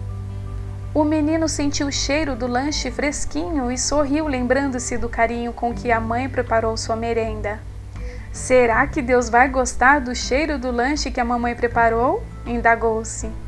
O 0.96 1.04
menino 1.04 1.48
sentiu 1.48 1.86
o 1.86 1.92
cheiro 1.92 2.36
do 2.36 2.48
lanche 2.48 2.90
fresquinho 2.90 3.72
e 3.72 3.78
sorriu, 3.78 4.28
lembrando-se 4.28 4.98
do 4.98 5.08
carinho 5.08 5.54
com 5.54 5.72
que 5.72 5.92
a 5.92 6.00
mãe 6.00 6.28
preparou 6.28 6.76
sua 6.76 6.96
merenda. 6.96 7.60
Será 8.32 8.88
que 8.88 9.04
Deus 9.04 9.30
vai 9.30 9.48
gostar 9.48 10.02
do 10.02 10.16
cheiro 10.16 10.58
do 10.58 10.72
lanche 10.72 11.12
que 11.12 11.22
a 11.22 11.26
mamãe 11.26 11.54
preparou? 11.54 12.24
indagou-se. 12.48 13.43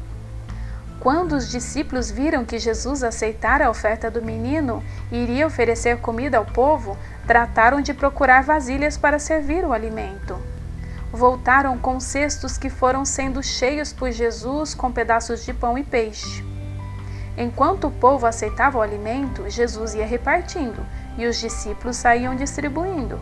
Quando 1.05 1.33
os 1.33 1.51
discípulos 1.51 2.09
viram 2.09 2.43
que 2.43 2.57
Jesus 2.57 3.03
aceitara 3.03 3.67
a 3.67 3.69
oferta 3.69 4.09
do 4.09 4.23
menino 4.23 4.83
e 5.11 5.17
iria 5.17 5.45
oferecer 5.45 5.99
comida 5.99 6.39
ao 6.39 6.45
povo, 6.45 6.97
trataram 7.27 7.79
de 7.79 7.93
procurar 7.93 8.41
vasilhas 8.41 8.97
para 8.97 9.19
servir 9.19 9.63
o 9.63 9.71
alimento. 9.71 10.35
Voltaram 11.11 11.77
com 11.77 11.99
cestos 11.99 12.57
que 12.57 12.71
foram 12.71 13.05
sendo 13.05 13.43
cheios 13.43 13.93
por 13.93 14.11
Jesus 14.11 14.73
com 14.73 14.91
pedaços 14.91 15.45
de 15.45 15.53
pão 15.53 15.77
e 15.77 15.83
peixe. 15.83 16.43
Enquanto 17.37 17.85
o 17.85 17.91
povo 17.91 18.25
aceitava 18.25 18.79
o 18.79 18.81
alimento, 18.81 19.47
Jesus 19.47 19.93
ia 19.93 20.07
repartindo 20.07 20.83
e 21.19 21.27
os 21.27 21.39
discípulos 21.39 21.97
saíam 21.97 22.35
distribuindo. 22.35 23.19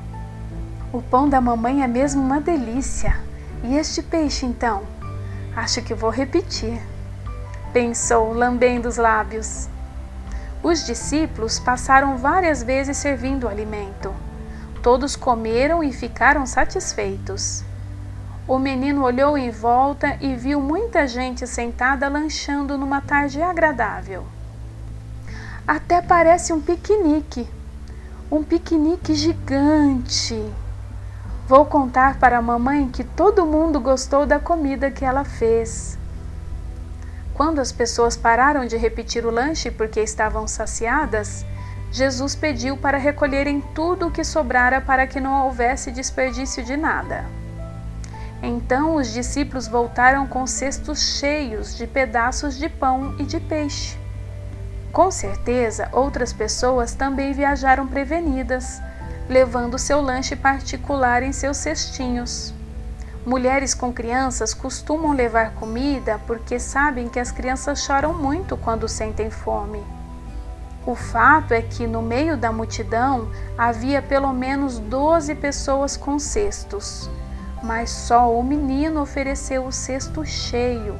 O 0.93 1.02
pão 1.02 1.28
da 1.28 1.41
mamãe 1.41 1.84
é 1.84 1.88
mesmo 1.89 2.22
uma 2.22 2.39
delícia. 2.39 3.19
E 3.62 3.76
este 3.76 4.02
peixe, 4.02 4.46
então? 4.46 4.84
Acho 5.54 5.82
que 5.82 5.93
vou 5.93 6.10
repetir 6.10 6.82
pensou, 7.74 8.32
lambendo 8.32 8.88
os 8.88 8.98
lábios. 8.98 9.68
Os 10.62 10.86
discípulos 10.86 11.60
passaram 11.60 12.16
várias 12.16 12.62
vezes 12.64 12.96
servindo 12.96 13.46
o 13.46 13.50
alimento. 13.50 14.14
Todos 14.82 15.16
comeram 15.16 15.84
e 15.84 15.92
ficaram 15.92 16.46
satisfeitos. 16.46 17.66
O 18.48 18.60
menino 18.60 19.04
olhou 19.04 19.38
em 19.38 19.50
volta 19.50 20.18
e 20.22 20.36
viu 20.36 20.62
muita 20.62 21.08
gente 21.08 21.48
sentada 21.48 22.08
lanchando 22.08 22.78
numa 22.78 23.02
tarde 23.02 23.42
agradável. 23.42 24.24
Até 25.68 26.02
parece 26.02 26.54
um 26.54 26.62
piquenique. 26.62 27.50
Um 28.30 28.44
piquenique 28.44 29.16
gigante. 29.16 30.54
Vou 31.48 31.66
contar 31.66 32.20
para 32.20 32.38
a 32.38 32.42
mamãe 32.42 32.88
que 32.90 33.04
todo 33.04 33.46
mundo 33.46 33.80
gostou 33.80 34.26
da 34.26 34.40
comida 34.40 34.92
que 34.92 35.04
ela 35.04 35.24
fez. 35.24 35.98
Quando 37.34 37.60
as 37.60 37.72
pessoas 37.72 38.15
pararam 38.15 38.65
de 38.65 38.78
repetir 38.78 39.26
o 39.26 39.32
lanche 39.32 39.72
porque 39.72 40.00
estavam 40.00 40.48
saciadas, 40.48 41.46
Jesus 41.91 42.36
pediu 42.36 42.78
para 42.78 42.98
recolherem 42.98 43.62
tudo 43.74 44.08
o 44.08 44.12
que 44.12 44.24
sobrara 44.24 44.82
para 44.82 45.08
que 45.08 45.19
não 45.19 45.46
houvesse 45.46 45.91
desperdício 45.91 46.63
de 46.63 46.78
nada. 46.78 47.26
Então 48.41 48.96
os 48.96 49.12
discípulos 49.12 49.67
voltaram 49.67 50.28
com 50.28 50.46
cestos 50.46 51.17
cheios 51.17 51.76
de 51.76 51.88
pedaços 51.88 52.58
de 52.58 52.67
pão 52.67 53.15
e 53.17 53.24
de 53.24 53.39
peixe. 53.39 53.98
Com 54.91 55.10
certeza, 55.10 55.89
outras 55.91 56.32
pessoas 56.32 56.93
também 56.93 57.34
viajaram 57.34 57.88
prevenidas, 57.88 58.82
levando 59.28 59.80
seu 59.80 60.02
lanche 60.02 60.36
particular 60.36 61.24
em 61.24 61.32
seus 61.32 61.58
cestinhos. 61.58 62.54
Mulheres 63.26 63.74
com 63.74 63.94
crianças 63.94 64.54
costumam 64.54 65.14
levar 65.14 65.54
comida 65.54 66.20
porque 66.28 66.60
sabem 66.60 67.08
que 67.08 67.18
as 67.18 67.32
crianças 67.32 67.82
choram 67.82 68.14
muito 68.14 68.58
quando 68.58 68.86
sentem 68.90 69.32
fome. 69.32 69.82
O 70.86 70.94
fato 70.94 71.54
é 71.54 71.62
que 71.62 71.88
no 71.88 72.02
meio 72.02 72.36
da 72.36 72.52
multidão 72.52 73.30
havia 73.58 74.02
pelo 74.02 74.34
menos 74.34 74.78
doze 74.78 75.34
pessoas 75.36 75.96
com 75.96 76.20
cestos, 76.20 77.10
mas 77.64 77.90
só 77.90 78.30
o 78.30 78.44
menino 78.44 79.02
ofereceu 79.02 79.66
o 79.66 79.72
cesto 79.72 80.26
cheio. 80.26 81.00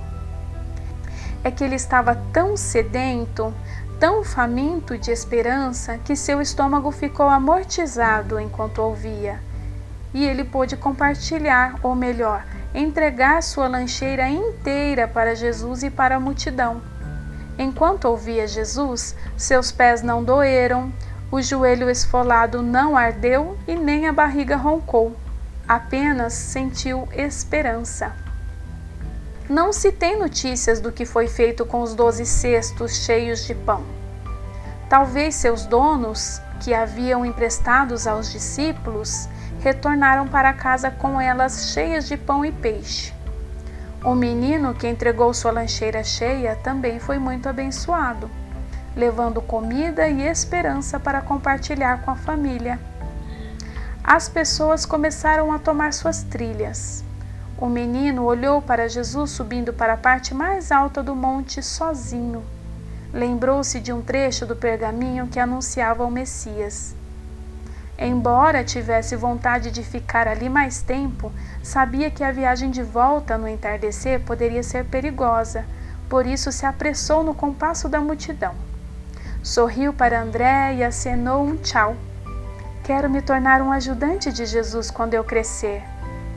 É 1.44 1.52
que 1.52 1.62
ele 1.62 1.76
estava 1.76 2.16
tão 2.32 2.56
sedento, 2.56 3.54
tão 4.00 4.24
faminto 4.24 4.98
de 4.98 5.12
esperança, 5.12 5.98
que 5.98 6.16
seu 6.16 6.42
estômago 6.42 6.90
ficou 6.90 7.28
amortizado 7.28 8.40
enquanto 8.40 8.80
ouvia 8.80 9.42
e 10.14 10.26
ele 10.26 10.44
pôde 10.44 10.78
compartilhar, 10.78 11.76
ou 11.82 11.96
melhor, 11.96 12.46
entregar 12.74 13.42
sua 13.42 13.68
lancheira 13.68 14.30
inteira 14.30 15.08
para 15.08 15.36
Jesus 15.36 15.84
e 15.84 15.90
para 15.90 16.16
a 16.16 16.20
multidão. 16.20 16.82
Enquanto 17.58 18.06
ouvia 18.06 18.48
Jesus, 18.48 19.16
seus 19.38 19.72
pés 19.72 20.02
não 20.02 20.24
doeram, 20.24 20.92
o 21.32 21.42
joelho 21.42 21.90
esfolado 21.90 22.62
não 22.62 22.96
ardeu 22.96 23.58
e 23.68 23.76
nem 23.76 24.08
a 24.08 24.14
barriga 24.14 24.56
roncou. 24.56 25.16
Apenas 25.68 26.34
sentiu 26.34 27.08
esperança. 27.14 28.14
Não 29.50 29.74
se 29.74 29.92
tem 29.92 30.18
notícias 30.18 30.80
do 30.80 30.92
que 30.92 31.06
foi 31.06 31.28
feito 31.28 31.66
com 31.66 31.82
os 31.82 31.94
doze 31.94 32.26
cestos 32.26 32.98
cheios 32.98 33.46
de 33.46 33.54
pão. 33.54 33.84
Talvez 34.90 35.36
seus 35.36 35.66
donos, 35.66 36.42
que 36.62 36.74
haviam 36.74 37.26
emprestados 37.26 38.08
aos 38.08 38.32
discípulos, 38.32 39.28
retornaram 39.64 40.28
para 40.28 40.52
casa 40.52 40.92
com 40.92 41.20
elas 41.20 41.72
cheias 41.72 42.06
de 42.06 42.18
pão 42.18 42.44
e 42.44 42.52
peixe. 42.52 43.14
O 44.04 44.14
menino 44.14 44.74
que 44.74 44.86
entregou 44.86 45.34
sua 45.34 45.52
lancheira 45.52 46.04
cheia 46.04 46.58
também 46.58 47.00
foi 47.00 47.18
muito 47.18 47.48
abençoado, 47.48 48.30
levando 48.94 49.42
comida 49.42 50.06
e 50.10 50.22
esperança 50.22 51.00
para 51.00 51.22
compartilhar 51.22 52.02
com 52.02 52.12
a 52.12 52.16
família. 52.16 52.78
As 54.04 54.28
pessoas 54.28 54.86
começaram 54.86 55.54
a 55.54 55.58
tomar 55.58 55.94
suas 55.94 56.24
trilhas. 56.24 57.02
O 57.58 57.68
menino 57.68 58.26
olhou 58.26 58.62
para 58.62 58.90
Jesus 58.90 59.32
subindo 59.32 59.72
para 59.72 59.94
a 59.94 59.98
parte 59.98 60.34
mais 60.34 60.74
alta 60.74 61.02
do 61.02 61.16
monte 61.16 61.64
sozinho. 61.64 62.44
Lembrou-se 63.14 63.80
de 63.80 63.94
um 63.94 64.02
trecho 64.02 64.46
do 64.46 64.58
pergaminho 64.58 65.28
que 65.28 65.40
anunciava 65.40 66.04
o 66.04 66.12
Messias. 66.12 66.94
Embora 67.98 68.64
tivesse 68.64 69.16
vontade 69.16 69.70
de 69.72 69.84
ficar 69.84 70.28
ali 70.28 70.50
mais 70.50 70.82
tempo, 70.82 71.32
sabia 71.62 72.10
que 72.10 72.24
a 72.24 72.32
viagem 72.32 72.72
de 72.72 72.82
volta 72.82 73.38
no 73.38 73.48
entardecer 73.48 74.22
poderia 74.22 74.64
ser 74.64 74.86
perigosa, 74.86 75.64
por 76.10 76.26
isso 76.26 76.52
se 76.52 76.66
apressou 76.66 77.24
no 77.24 77.34
compasso 77.34 77.88
da 77.88 78.02
multidão. 78.02 78.56
Sorriu 79.44 79.94
para 79.94 80.22
André 80.22 80.76
e 80.76 80.84
acenou 80.84 81.44
um 81.44 81.58
tchau. 81.58 81.96
Quero 82.84 83.10
me 83.10 83.22
tornar 83.22 83.62
um 83.62 83.72
ajudante 83.72 84.32
de 84.32 84.46
Jesus 84.46 84.90
quando 84.90 85.14
eu 85.14 85.24
crescer. 85.24 85.84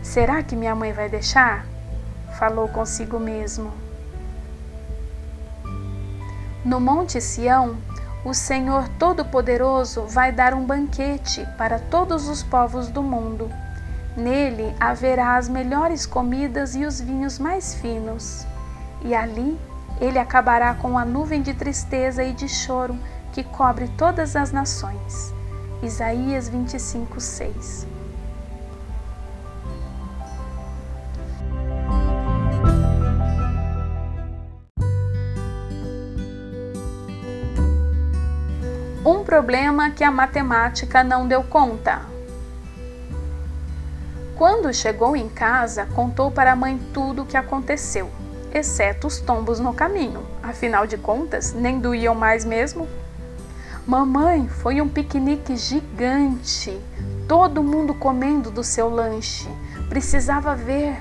Será 0.03 0.42
que 0.42 0.55
minha 0.55 0.75
mãe 0.75 0.92
vai 0.92 1.09
deixar? 1.09 1.66
Falou 2.38 2.69
consigo 2.69 3.19
mesmo. 3.19 3.73
No 6.64 6.81
Monte 6.81 7.21
Sião, 7.21 7.77
o 8.26 8.34
Senhor 8.34 8.88
Todo-Poderoso 8.98 10.02
vai 10.02 10.32
dar 10.32 10.52
um 10.52 10.66
banquete 10.66 11.46
para 11.56 11.78
todos 11.78 12.28
os 12.28 12.42
povos 12.42 12.88
do 12.88 13.00
mundo. 13.00 13.48
Nele 14.16 14.74
haverá 14.80 15.36
as 15.36 15.48
melhores 15.48 16.04
comidas 16.04 16.74
e 16.74 16.84
os 16.84 17.00
vinhos 17.00 17.38
mais 17.38 17.76
finos. 17.76 18.44
E 19.02 19.14
ali 19.14 19.56
ele 20.00 20.18
acabará 20.18 20.74
com 20.74 20.98
a 20.98 21.04
nuvem 21.04 21.40
de 21.40 21.54
tristeza 21.54 22.24
e 22.24 22.32
de 22.32 22.48
choro 22.48 22.98
que 23.32 23.44
cobre 23.44 23.86
todas 23.96 24.34
as 24.34 24.50
nações. 24.50 25.32
Isaías 25.80 26.48
25, 26.48 27.20
6 27.20 27.95
problema 39.46 39.90
que 39.90 40.02
a 40.02 40.11
matemática 40.11 41.04
não 41.04 41.28
deu 41.28 41.40
conta. 41.44 42.02
Quando 44.35 44.74
chegou 44.74 45.14
em 45.14 45.28
casa, 45.28 45.87
contou 45.94 46.32
para 46.32 46.50
a 46.50 46.56
mãe 46.56 46.80
tudo 46.92 47.22
o 47.22 47.24
que 47.24 47.37
aconteceu, 47.37 48.11
exceto 48.52 49.06
os 49.06 49.20
tombos 49.20 49.61
no 49.61 49.72
caminho. 49.72 50.26
Afinal 50.42 50.85
de 50.85 50.98
contas, 50.98 51.52
nem 51.52 51.78
doíam 51.78 52.12
mais 52.12 52.44
mesmo. 52.44 52.88
Mamãe, 53.87 54.48
foi 54.48 54.80
um 54.80 54.88
piquenique 54.88 55.56
gigante. 55.56 56.76
Todo 57.28 57.62
mundo 57.62 57.94
comendo 57.94 58.50
do 58.50 58.64
seu 58.64 58.90
lanche. 58.90 59.48
Precisava 59.88 60.56
ver. 60.56 61.00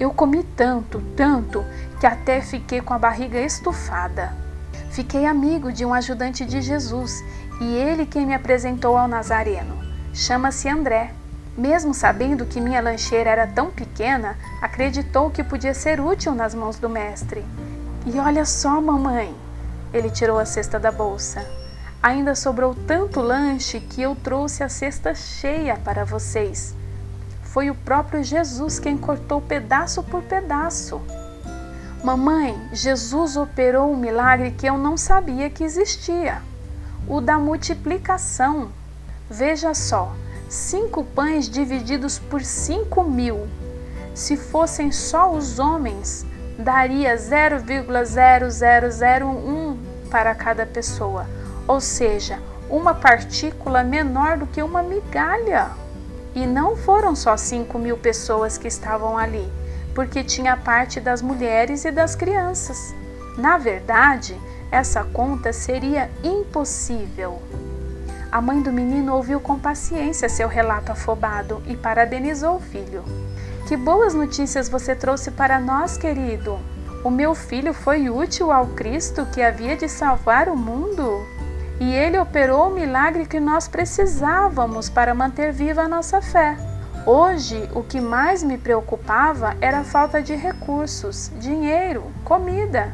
Eu 0.00 0.10
comi 0.10 0.42
tanto, 0.42 1.00
tanto, 1.14 1.64
que 2.00 2.06
até 2.06 2.40
fiquei 2.40 2.80
com 2.80 2.92
a 2.92 2.98
barriga 2.98 3.40
estufada. 3.40 4.34
Fiquei 4.90 5.26
amigo 5.26 5.70
de 5.70 5.84
um 5.84 5.92
ajudante 5.92 6.44
de 6.44 6.60
Jesus 6.62 7.22
e 7.60 7.74
ele 7.74 8.06
quem 8.06 8.26
me 8.26 8.34
apresentou 8.34 8.96
ao 8.96 9.08
Nazareno. 9.08 9.76
Chama-se 10.12 10.68
André. 10.68 11.12
Mesmo 11.56 11.94
sabendo 11.94 12.44
que 12.44 12.60
minha 12.60 12.82
lancheira 12.82 13.30
era 13.30 13.46
tão 13.46 13.70
pequena, 13.70 14.36
acreditou 14.60 15.30
que 15.30 15.42
podia 15.42 15.72
ser 15.72 16.00
útil 16.00 16.34
nas 16.34 16.54
mãos 16.54 16.78
do 16.78 16.88
mestre. 16.88 17.42
E 18.04 18.18
olha 18.18 18.44
só, 18.44 18.80
mamãe! 18.80 19.34
Ele 19.92 20.10
tirou 20.10 20.38
a 20.38 20.44
cesta 20.44 20.78
da 20.78 20.92
bolsa. 20.92 21.44
Ainda 22.02 22.34
sobrou 22.34 22.74
tanto 22.74 23.20
lanche 23.20 23.80
que 23.80 24.02
eu 24.02 24.14
trouxe 24.14 24.62
a 24.62 24.68
cesta 24.68 25.14
cheia 25.14 25.76
para 25.76 26.04
vocês. 26.04 26.74
Foi 27.42 27.70
o 27.70 27.74
próprio 27.74 28.22
Jesus 28.22 28.78
quem 28.78 28.98
cortou 28.98 29.40
pedaço 29.40 30.02
por 30.02 30.22
pedaço. 30.22 31.00
Mamãe, 32.04 32.54
Jesus 32.72 33.36
operou 33.36 33.90
um 33.90 33.96
milagre 33.96 34.50
que 34.50 34.66
eu 34.66 34.76
não 34.76 34.96
sabia 34.96 35.48
que 35.48 35.64
existia: 35.64 36.42
o 37.08 37.20
da 37.20 37.38
multiplicação. 37.38 38.70
Veja 39.28 39.74
só, 39.74 40.14
cinco 40.48 41.04
pães 41.04 41.46
divididos 41.48 42.18
por 42.18 42.42
cinco 42.42 43.04
mil. 43.04 43.46
Se 44.14 44.36
fossem 44.36 44.92
só 44.92 45.32
os 45.32 45.58
homens, 45.58 46.24
daria 46.58 47.16
0,0001 47.16 49.76
para 50.10 50.34
cada 50.34 50.64
pessoa, 50.64 51.26
ou 51.66 51.80
seja, 51.80 52.38
uma 52.70 52.94
partícula 52.94 53.82
menor 53.82 54.38
do 54.38 54.46
que 54.46 54.62
uma 54.62 54.82
migalha. 54.82 55.70
E 56.34 56.46
não 56.46 56.76
foram 56.76 57.14
só 57.14 57.36
cinco 57.36 57.78
mil 57.78 57.96
pessoas 57.96 58.58
que 58.58 58.68
estavam 58.68 59.16
ali 59.16 59.50
porque 59.96 60.22
tinha 60.22 60.58
parte 60.58 61.00
das 61.00 61.22
mulheres 61.22 61.86
e 61.86 61.90
das 61.90 62.14
crianças. 62.14 62.94
Na 63.38 63.56
verdade, 63.56 64.38
essa 64.70 65.04
conta 65.04 65.52
seria 65.52 66.10
impossível. 66.22 67.40
A 68.30 68.40
mãe 68.40 68.60
do 68.60 68.72
menino 68.72 69.14
ouviu 69.14 69.40
com 69.40 69.58
paciência 69.58 70.28
seu 70.28 70.48
relato 70.48 70.92
afobado 70.92 71.62
e 71.66 71.76
parabenizou 71.76 72.56
o 72.56 72.60
filho. 72.60 73.04
Que 73.66 73.76
boas 73.76 74.14
notícias 74.14 74.68
você 74.68 74.94
trouxe 74.94 75.30
para 75.30 75.58
nós, 75.58 75.96
querido! 75.96 76.58
O 77.04 77.10
meu 77.10 77.34
filho 77.34 77.72
foi 77.72 78.10
útil 78.10 78.50
ao 78.50 78.66
Cristo 78.68 79.26
que 79.32 79.40
havia 79.40 79.76
de 79.76 79.88
salvar 79.88 80.48
o 80.48 80.56
mundo. 80.56 81.24
E 81.78 81.94
ele 81.94 82.18
operou 82.18 82.68
o 82.68 82.74
milagre 82.74 83.26
que 83.26 83.38
nós 83.38 83.68
precisávamos 83.68 84.88
para 84.88 85.14
manter 85.14 85.52
viva 85.52 85.82
a 85.82 85.88
nossa 85.88 86.20
fé. 86.20 86.56
Hoje, 87.06 87.70
o 87.72 87.82
que 87.82 88.00
mais 88.00 88.42
me 88.42 88.58
preocupava 88.58 89.56
era 89.60 89.78
a 89.78 89.84
falta 89.84 90.20
de 90.20 90.34
recursos, 90.34 91.30
dinheiro, 91.38 92.04
comida. 92.24 92.92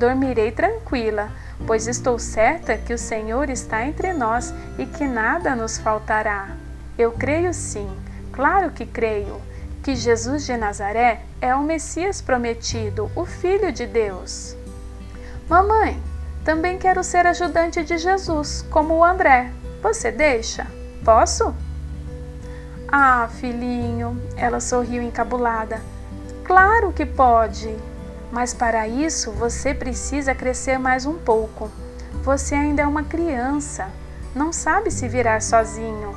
Dormirei 0.00 0.50
tranquila, 0.50 1.28
pois 1.66 1.86
estou 1.86 2.18
certa 2.18 2.78
que 2.78 2.94
o 2.94 2.96
Senhor 2.96 3.50
está 3.50 3.84
entre 3.84 4.14
nós 4.14 4.50
e 4.78 4.86
que 4.86 5.06
nada 5.06 5.54
nos 5.54 5.76
faltará. 5.76 6.56
Eu 6.96 7.12
creio 7.12 7.52
sim, 7.52 7.86
claro 8.32 8.70
que 8.70 8.86
creio, 8.86 9.38
que 9.82 9.94
Jesus 9.94 10.46
de 10.46 10.56
Nazaré 10.56 11.20
é 11.38 11.54
o 11.54 11.62
Messias 11.62 12.22
prometido, 12.22 13.10
o 13.14 13.26
Filho 13.26 13.70
de 13.70 13.86
Deus. 13.86 14.56
Mamãe, 15.46 16.02
também 16.46 16.78
quero 16.78 17.04
ser 17.04 17.26
ajudante 17.26 17.84
de 17.84 17.98
Jesus, 17.98 18.64
como 18.70 18.94
o 18.94 19.04
André. 19.04 19.52
Você 19.82 20.10
deixa? 20.10 20.66
Posso? 21.04 21.54
Ah, 22.88 23.28
filhinho, 23.38 24.18
ela 24.34 24.60
sorriu 24.60 25.02
encabulada. 25.02 25.78
Claro 26.42 26.90
que 26.90 27.04
pode, 27.04 27.76
mas 28.32 28.54
para 28.54 28.86
isso 28.86 29.30
você 29.32 29.74
precisa 29.74 30.34
crescer 30.34 30.78
mais 30.78 31.06
um 31.06 31.14
pouco. 31.14 31.70
Você 32.22 32.54
ainda 32.54 32.82
é 32.82 32.86
uma 32.86 33.02
criança, 33.02 33.88
não 34.34 34.52
sabe 34.52 34.90
se 34.90 35.08
virar 35.08 35.42
sozinho. 35.42 36.16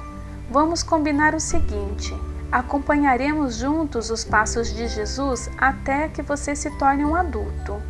Vamos 0.49 0.84
combinar 0.84 1.34
o 1.34 1.39
seguinte: 1.39 2.15
acompanharemos 2.52 3.56
juntos 3.56 4.10
os 4.10 4.23
passos 4.23 4.73
de 4.73 4.88
Jesus 4.88 5.49
até 5.58 6.08
que 6.08 6.21
você 6.21 6.56
se 6.56 6.69
torne 6.78 7.04
um 7.04 7.15
adulto. 7.15 7.82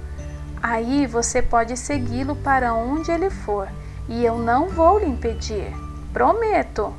Aí 0.61 1.05
você 1.05 1.41
pode 1.41 1.75
segui-lo 1.75 2.35
para 2.37 2.73
onde 2.73 3.11
ele 3.11 3.29
for 3.29 3.67
e 4.07 4.23
eu 4.23 4.37
não 4.37 4.69
vou 4.69 4.99
lhe 4.99 5.05
impedir. 5.05 5.73
Prometo! 6.13 6.93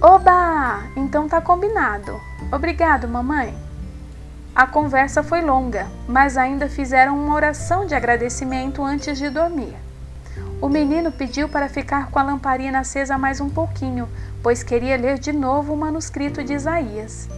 Oba! 0.00 0.84
Então 0.94 1.28
tá 1.28 1.40
combinado. 1.40 2.20
Obrigado, 2.52 3.08
mamãe. 3.08 3.67
A 4.54 4.66
conversa 4.66 5.22
foi 5.22 5.40
longa, 5.40 5.86
mas 6.06 6.36
ainda 6.36 6.68
fizeram 6.68 7.18
uma 7.18 7.34
oração 7.34 7.86
de 7.86 7.94
agradecimento 7.94 8.82
antes 8.82 9.16
de 9.18 9.30
dormir. 9.30 9.76
O 10.60 10.68
menino 10.68 11.12
pediu 11.12 11.48
para 11.48 11.68
ficar 11.68 12.10
com 12.10 12.18
a 12.18 12.22
lamparina 12.22 12.80
acesa 12.80 13.16
mais 13.16 13.40
um 13.40 13.48
pouquinho, 13.48 14.08
pois 14.42 14.64
queria 14.64 14.96
ler 14.96 15.18
de 15.18 15.32
novo 15.32 15.72
o 15.72 15.76
manuscrito 15.76 16.42
de 16.42 16.54
Isaías. 16.54 17.28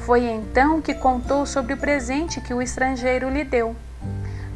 Foi 0.00 0.24
então 0.24 0.80
que 0.80 0.94
contou 0.94 1.44
sobre 1.44 1.74
o 1.74 1.76
presente 1.76 2.40
que 2.40 2.54
o 2.54 2.62
estrangeiro 2.62 3.28
lhe 3.28 3.42
deu. 3.42 3.74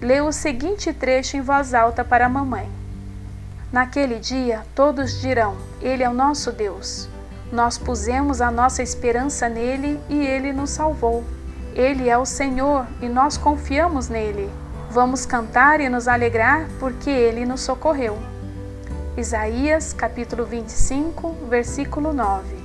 Leu 0.00 0.26
o 0.26 0.32
seguinte 0.32 0.92
trecho 0.92 1.36
em 1.36 1.40
voz 1.40 1.74
alta 1.74 2.04
para 2.04 2.26
a 2.26 2.28
mamãe: 2.28 2.68
Naquele 3.72 4.18
dia 4.18 4.64
todos 4.74 5.20
dirão: 5.20 5.56
Ele 5.80 6.02
é 6.02 6.08
o 6.08 6.14
nosso 6.14 6.52
Deus. 6.52 7.08
Nós 7.50 7.76
pusemos 7.76 8.40
a 8.40 8.50
nossa 8.50 8.82
esperança 8.82 9.48
nele 9.48 10.00
e 10.08 10.24
ele 10.24 10.52
nos 10.52 10.70
salvou. 10.70 11.24
Ele 11.74 12.10
é 12.10 12.18
o 12.18 12.26
Senhor 12.26 12.86
e 13.00 13.08
nós 13.08 13.38
confiamos 13.38 14.10
nele. 14.10 14.50
Vamos 14.90 15.24
cantar 15.24 15.80
e 15.80 15.88
nos 15.88 16.06
alegrar 16.06 16.68
porque 16.78 17.08
ele 17.08 17.46
nos 17.46 17.62
socorreu. 17.62 18.18
Isaías 19.16 19.94
capítulo 19.94 20.44
25, 20.44 21.34
versículo 21.48 22.12
9. 22.12 22.62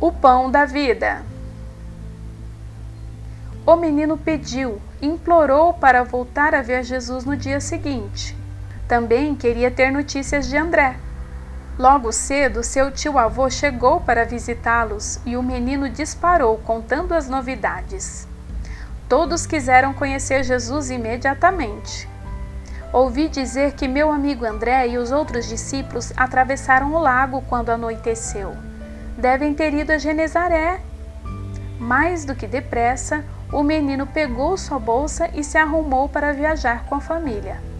O 0.00 0.10
pão 0.10 0.50
da 0.50 0.64
vida. 0.64 1.22
O 3.66 3.76
menino 3.76 4.16
pediu, 4.16 4.80
implorou 5.00 5.74
para 5.74 6.02
voltar 6.02 6.54
a 6.54 6.62
ver 6.62 6.84
Jesus 6.84 7.26
no 7.26 7.36
dia 7.36 7.60
seguinte. 7.60 8.43
Também 8.86 9.34
queria 9.34 9.70
ter 9.70 9.90
notícias 9.90 10.46
de 10.48 10.56
André. 10.56 10.96
Logo 11.78 12.12
cedo, 12.12 12.62
seu 12.62 12.90
tio-avô 12.90 13.50
chegou 13.50 14.00
para 14.00 14.24
visitá-los 14.24 15.18
e 15.26 15.36
o 15.36 15.42
menino 15.42 15.88
disparou 15.88 16.58
contando 16.58 17.12
as 17.12 17.28
novidades. 17.28 18.28
Todos 19.08 19.46
quiseram 19.46 19.92
conhecer 19.92 20.44
Jesus 20.44 20.90
imediatamente. 20.90 22.08
Ouvi 22.92 23.28
dizer 23.28 23.72
que 23.72 23.88
meu 23.88 24.12
amigo 24.12 24.44
André 24.44 24.86
e 24.86 24.98
os 24.98 25.10
outros 25.10 25.48
discípulos 25.48 26.12
atravessaram 26.16 26.94
o 26.94 26.98
lago 26.98 27.42
quando 27.48 27.70
anoiteceu. 27.70 28.54
Devem 29.18 29.52
ter 29.52 29.74
ido 29.74 29.92
a 29.92 29.98
Genezaré. 29.98 30.80
Mais 31.78 32.24
do 32.24 32.36
que 32.36 32.46
depressa, 32.46 33.24
o 33.52 33.62
menino 33.62 34.06
pegou 34.06 34.56
sua 34.56 34.78
bolsa 34.78 35.28
e 35.34 35.42
se 35.42 35.58
arrumou 35.58 36.08
para 36.08 36.32
viajar 36.32 36.84
com 36.84 36.94
a 36.94 37.00
família. 37.00 37.73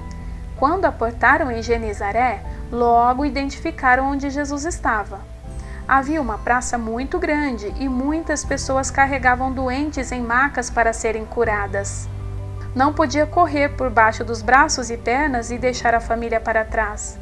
Quando 0.56 0.84
aportaram 0.84 1.50
em 1.50 1.62
Genezaré, 1.62 2.42
logo 2.70 3.24
identificaram 3.24 4.10
onde 4.12 4.30
Jesus 4.30 4.64
estava. 4.64 5.20
Havia 5.86 6.20
uma 6.20 6.38
praça 6.38 6.78
muito 6.78 7.18
grande 7.18 7.72
e 7.78 7.88
muitas 7.88 8.44
pessoas 8.44 8.90
carregavam 8.90 9.52
doentes 9.52 10.12
em 10.12 10.22
macas 10.22 10.70
para 10.70 10.92
serem 10.92 11.26
curadas. 11.26 12.08
Não 12.74 12.92
podia 12.92 13.26
correr 13.26 13.70
por 13.70 13.90
baixo 13.90 14.24
dos 14.24 14.40
braços 14.40 14.90
e 14.90 14.96
pernas 14.96 15.50
e 15.50 15.58
deixar 15.58 15.94
a 15.94 16.00
família 16.00 16.40
para 16.40 16.64
trás. 16.64 17.18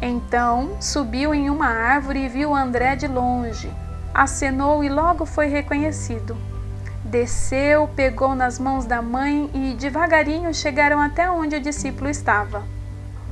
Então 0.00 0.76
subiu 0.80 1.34
em 1.34 1.50
uma 1.50 1.68
árvore 1.68 2.24
e 2.24 2.28
viu 2.28 2.54
André 2.54 2.96
de 2.96 3.06
longe. 3.06 3.70
Acenou 4.14 4.82
e 4.82 4.88
logo 4.88 5.26
foi 5.26 5.46
reconhecido. 5.46 6.36
Desceu, 7.04 7.86
pegou 7.94 8.34
nas 8.34 8.58
mãos 8.58 8.84
da 8.84 9.00
mãe 9.00 9.50
e 9.54 9.74
devagarinho 9.74 10.52
chegaram 10.52 11.00
até 11.00 11.30
onde 11.30 11.56
o 11.56 11.60
discípulo 11.60 12.08
estava. 12.08 12.75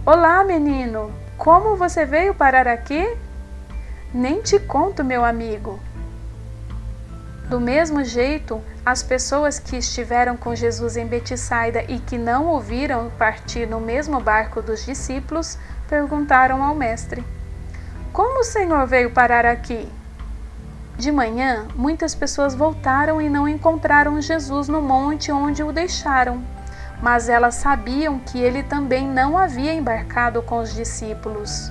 Olá, 0.06 0.44
menino! 0.44 1.10
Como 1.38 1.76
você 1.76 2.04
veio 2.04 2.34
parar 2.34 2.68
aqui? 2.68 3.16
Nem 4.12 4.42
te 4.42 4.58
conto, 4.58 5.02
meu 5.02 5.24
amigo. 5.24 5.80
Do 7.48 7.58
mesmo 7.58 8.04
jeito, 8.04 8.60
as 8.84 9.02
pessoas 9.02 9.58
que 9.58 9.78
estiveram 9.78 10.36
com 10.36 10.54
Jesus 10.54 10.98
em 10.98 11.06
Betsaida 11.06 11.84
e 11.84 11.98
que 11.98 12.18
não 12.18 12.48
ouviram 12.48 13.10
partir 13.16 13.66
no 13.66 13.80
mesmo 13.80 14.20
barco 14.20 14.60
dos 14.60 14.84
discípulos, 14.84 15.56
perguntaram 15.88 16.62
ao 16.62 16.74
mestre: 16.74 17.24
Como 18.12 18.40
o 18.40 18.44
Senhor 18.44 18.86
veio 18.86 19.10
parar 19.10 19.46
aqui? 19.46 19.88
De 20.98 21.10
manhã, 21.10 21.66
muitas 21.74 22.14
pessoas 22.14 22.54
voltaram 22.54 23.22
e 23.22 23.30
não 23.30 23.48
encontraram 23.48 24.20
Jesus 24.20 24.68
no 24.68 24.82
monte 24.82 25.32
onde 25.32 25.62
o 25.62 25.72
deixaram, 25.72 26.44
mas 27.02 27.28
elas 27.28 27.56
sabiam 27.56 28.18
que 28.18 28.38
ele 28.38 28.62
também 28.62 29.06
não 29.06 29.36
havia 29.36 29.72
embarcado 29.72 30.42
com 30.42 30.58
os 30.58 30.74
discípulos. 30.74 31.70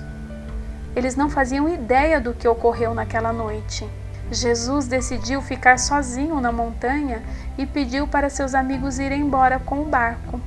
Eles 0.96 1.16
não 1.16 1.30
faziam 1.30 1.68
ideia 1.68 2.22
do 2.22 2.34
que 2.34 2.48
ocorreu 2.48 2.94
naquela 2.94 3.34
noite. 3.34 3.90
Jesus 4.32 4.88
decidiu 4.88 5.42
ficar 5.42 5.80
sozinho 5.80 6.40
na 6.40 6.52
montanha 6.52 7.22
e 7.58 7.66
pediu 7.66 8.08
para 8.08 8.30
seus 8.30 8.54
amigos 8.56 9.00
irem 9.00 9.22
embora 9.22 9.60
com 9.60 9.82
o 9.82 9.86
barco. 9.86 10.40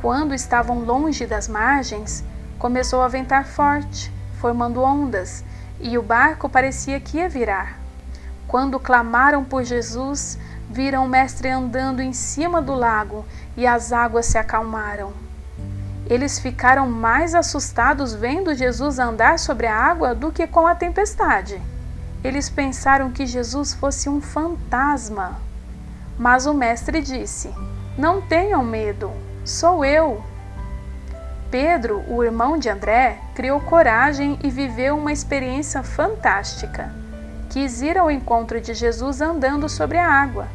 Quando 0.00 0.34
estavam 0.34 0.80
longe 0.80 1.26
das 1.26 1.48
margens, 1.48 2.24
começou 2.58 3.02
a 3.02 3.08
ventar 3.08 3.46
forte, 3.46 4.12
formando 4.40 4.82
ondas, 4.82 5.44
e 5.80 5.96
o 5.98 6.02
barco 6.02 6.48
parecia 6.48 7.00
que 7.00 7.18
ia 7.18 7.28
virar. 7.28 7.78
Quando 8.46 8.78
clamaram 8.78 9.44
por 9.44 9.64
Jesus, 9.64 10.38
viram 10.70 11.04
o 11.04 11.08
Mestre 11.08 11.48
andando 11.48 12.00
em 12.00 12.12
cima 12.12 12.62
do 12.62 12.74
lago 12.74 13.24
e 13.56 13.66
as 13.66 13.92
águas 13.92 14.26
se 14.26 14.38
acalmaram. 14.38 15.12
Eles 16.08 16.38
ficaram 16.38 16.88
mais 16.88 17.34
assustados 17.34 18.14
vendo 18.14 18.54
Jesus 18.54 18.98
andar 18.98 19.38
sobre 19.38 19.66
a 19.66 19.76
água 19.76 20.14
do 20.14 20.30
que 20.30 20.46
com 20.46 20.66
a 20.66 20.74
tempestade. 20.74 21.60
Eles 22.22 22.48
pensaram 22.48 23.10
que 23.10 23.26
Jesus 23.26 23.74
fosse 23.74 24.08
um 24.08 24.20
fantasma. 24.20 25.40
Mas 26.18 26.46
o 26.46 26.54
Mestre 26.54 27.00
disse: 27.00 27.52
Não 27.98 28.20
tenham 28.20 28.62
medo, 28.62 29.10
sou 29.44 29.84
eu. 29.84 30.22
Pedro, 31.50 32.04
o 32.08 32.22
irmão 32.22 32.58
de 32.58 32.68
André, 32.68 33.18
criou 33.34 33.60
coragem 33.60 34.38
e 34.42 34.50
viveu 34.50 34.96
uma 34.96 35.12
experiência 35.12 35.82
fantástica 35.82 37.06
quis 37.56 37.80
ir 37.80 37.96
ao 37.96 38.10
encontro 38.10 38.60
de 38.60 38.74
Jesus 38.74 39.22
andando 39.22 39.66
sobre 39.66 39.96
a 39.96 40.06
água. 40.06 40.46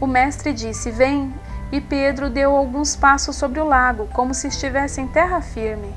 O 0.00 0.06
mestre 0.06 0.50
disse: 0.50 0.90
Vem, 0.90 1.30
e 1.70 1.80
Pedro 1.80 2.30
deu 2.30 2.56
alguns 2.56 2.96
passos 2.96 3.36
sobre 3.36 3.60
o 3.60 3.64
lago, 3.64 4.08
como 4.12 4.34
se 4.34 4.48
estivesse 4.48 5.00
em 5.00 5.08
terra 5.08 5.40
firme. 5.40 5.94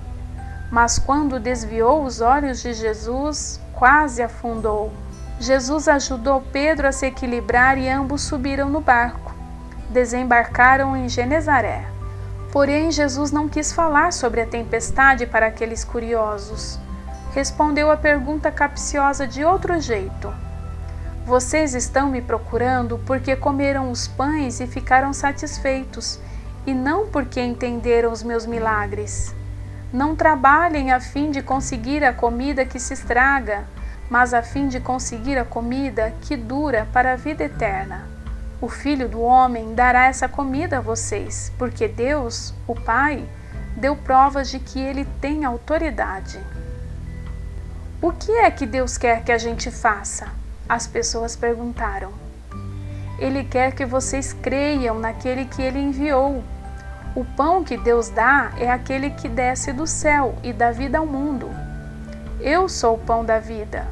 Mas 0.71 0.97
quando 0.99 1.39
desviou 1.39 2.03
os 2.03 2.21
olhos 2.21 2.61
de 2.61 2.73
Jesus, 2.73 3.59
quase 3.73 4.21
afundou. 4.21 4.91
Jesus 5.39 5.87
ajudou 5.87 6.41
Pedro 6.51 6.87
a 6.87 6.91
se 6.91 7.05
equilibrar 7.05 7.77
e 7.77 7.89
ambos 7.89 8.21
subiram 8.21 8.69
no 8.69 8.81
barco. 8.81 9.33
Desembarcaram 9.89 10.95
em 10.95 11.09
Genezaré. 11.09 11.85
Porém, 12.51 12.91
Jesus 12.91 13.31
não 13.31 13.49
quis 13.49 13.71
falar 13.73 14.13
sobre 14.13 14.41
a 14.41 14.47
tempestade 14.47 15.25
para 15.25 15.47
aqueles 15.47 15.83
curiosos 15.83 16.79
respondeu 17.33 17.89
a 17.89 17.97
pergunta 17.97 18.51
capciosa 18.51 19.25
de 19.25 19.43
outro 19.43 19.79
jeito. 19.79 20.33
Vocês 21.25 21.75
estão 21.75 22.09
me 22.09 22.19
procurando 22.19 22.97
porque 23.05 23.35
comeram 23.35 23.91
os 23.91 24.07
pães 24.07 24.59
e 24.59 24.65
ficaram 24.65 25.13
satisfeitos, 25.13 26.19
e 26.65 26.73
não 26.73 27.07
porque 27.07 27.39
entenderam 27.39 28.11
os 28.11 28.23
meus 28.23 28.45
milagres. 28.45 29.33
Não 29.93 30.15
trabalhem 30.15 30.91
a 30.91 30.99
fim 30.99 31.29
de 31.29 31.41
conseguir 31.41 32.03
a 32.03 32.11
comida 32.11 32.65
que 32.65 32.79
se 32.79 32.93
estraga, 32.93 33.65
mas 34.09 34.33
a 34.33 34.41
fim 34.41 34.67
de 34.67 34.79
conseguir 34.79 35.37
a 35.37 35.45
comida 35.45 36.11
que 36.21 36.35
dura 36.35 36.87
para 36.91 37.13
a 37.13 37.15
vida 37.15 37.43
eterna. 37.43 38.07
O 38.59 38.67
Filho 38.67 39.07
do 39.07 39.21
Homem 39.21 39.75
dará 39.75 40.07
essa 40.07 40.27
comida 40.27 40.79
a 40.79 40.81
vocês, 40.81 41.51
porque 41.57 41.87
Deus, 41.87 42.53
o 42.67 42.73
Pai, 42.73 43.23
deu 43.77 43.95
provas 43.95 44.49
de 44.49 44.59
que 44.59 44.79
ele 44.79 45.05
tem 45.21 45.45
autoridade. 45.45 46.39
O 48.01 48.11
que 48.11 48.31
é 48.31 48.49
que 48.49 48.65
Deus 48.65 48.97
quer 48.97 49.23
que 49.23 49.31
a 49.31 49.37
gente 49.37 49.69
faça? 49.69 50.40
As 50.71 50.87
pessoas 50.87 51.35
perguntaram. 51.35 52.13
Ele 53.19 53.43
quer 53.43 53.73
que 53.73 53.85
vocês 53.85 54.31
creiam 54.31 54.97
naquele 54.97 55.43
que 55.43 55.61
ele 55.61 55.77
enviou. 55.77 56.41
O 57.13 57.25
pão 57.25 57.61
que 57.61 57.75
Deus 57.75 58.07
dá 58.07 58.53
é 58.57 58.71
aquele 58.71 59.09
que 59.09 59.27
desce 59.27 59.73
do 59.73 59.85
céu 59.85 60.33
e 60.41 60.53
dá 60.53 60.71
vida 60.71 60.97
ao 60.97 61.05
mundo. 61.05 61.49
Eu 62.39 62.69
sou 62.69 62.95
o 62.95 62.99
pão 62.99 63.25
da 63.25 63.37
vida. 63.37 63.85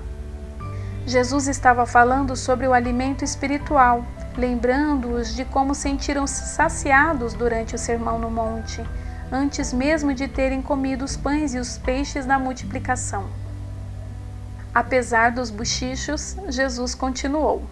Jesus 1.06 1.50
estava 1.50 1.86
falando 1.86 2.34
sobre 2.38 2.66
o 2.66 2.72
alimento 2.72 3.26
espiritual, 3.26 4.06
lembrando-os 4.38 5.36
de 5.36 5.44
como 5.44 5.76
sentiram-se 5.76 6.56
saciados 6.56 7.34
durante 7.34 7.76
o 7.76 7.78
Sermão 7.78 8.18
no 8.18 8.32
Monte, 8.32 8.82
antes 9.30 9.74
mesmo 9.74 10.14
de 10.14 10.30
terem 10.30 10.62
comido 10.62 11.04
os 11.04 11.18
pães 11.18 11.54
e 11.54 11.60
os 11.60 11.78
peixes 11.78 12.26
da 12.26 12.40
multiplicação. 12.40 13.26
Apesar 14.80 15.32
dos 15.32 15.50
bochichos, 15.50 16.38
Jesus 16.48 16.96
continuou. 16.96 17.64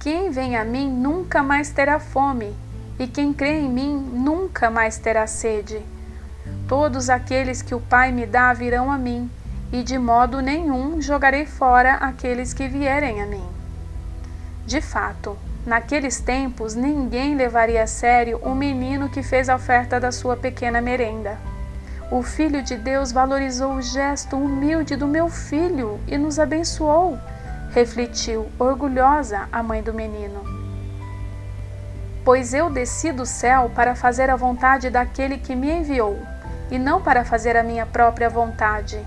Quem 0.00 0.30
vem 0.30 0.56
a 0.56 0.64
mim 0.64 0.90
nunca 0.90 1.42
mais 1.42 1.68
terá 1.68 2.00
fome, 2.00 2.56
e 2.98 3.06
quem 3.06 3.34
crê 3.34 3.60
em 3.60 3.68
mim 3.68 3.94
nunca 3.94 4.70
mais 4.70 4.96
terá 4.96 5.26
sede. 5.26 5.82
Todos 6.66 7.10
aqueles 7.10 7.60
que 7.60 7.74
o 7.74 7.80
Pai 7.80 8.12
me 8.12 8.24
dá 8.24 8.54
virão 8.54 8.90
a 8.90 8.96
mim, 8.96 9.30
e 9.70 9.82
de 9.82 9.98
modo 9.98 10.40
nenhum 10.40 11.02
jogarei 11.02 11.44
fora 11.44 11.96
aqueles 11.96 12.54
que 12.54 12.66
vierem 12.66 13.20
a 13.20 13.26
mim. 13.26 13.44
De 14.64 14.80
fato, 14.80 15.36
naqueles 15.66 16.18
tempos 16.18 16.74
ninguém 16.74 17.36
levaria 17.36 17.82
a 17.82 17.86
sério 17.86 18.38
o 18.42 18.54
menino 18.54 19.10
que 19.10 19.22
fez 19.22 19.50
a 19.50 19.56
oferta 19.56 20.00
da 20.00 20.10
sua 20.10 20.34
pequena 20.34 20.80
merenda. 20.80 21.36
O 22.14 22.22
Filho 22.22 22.62
de 22.62 22.76
Deus 22.76 23.10
valorizou 23.10 23.72
o 23.72 23.82
gesto 23.82 24.36
humilde 24.36 24.94
do 24.94 25.04
meu 25.04 25.28
filho 25.28 25.98
e 26.06 26.16
nos 26.16 26.38
abençoou 26.38 27.18
refletiu 27.72 28.48
orgulhosa 28.56 29.48
a 29.50 29.60
mãe 29.60 29.82
do 29.82 29.92
menino. 29.92 30.44
Pois 32.24 32.54
eu 32.54 32.70
desci 32.70 33.10
do 33.10 33.26
céu 33.26 33.68
para 33.74 33.96
fazer 33.96 34.30
a 34.30 34.36
vontade 34.36 34.90
daquele 34.90 35.38
que 35.38 35.56
me 35.56 35.72
enviou, 35.72 36.16
e 36.70 36.78
não 36.78 37.02
para 37.02 37.24
fazer 37.24 37.56
a 37.56 37.64
minha 37.64 37.84
própria 37.84 38.30
vontade. 38.30 39.04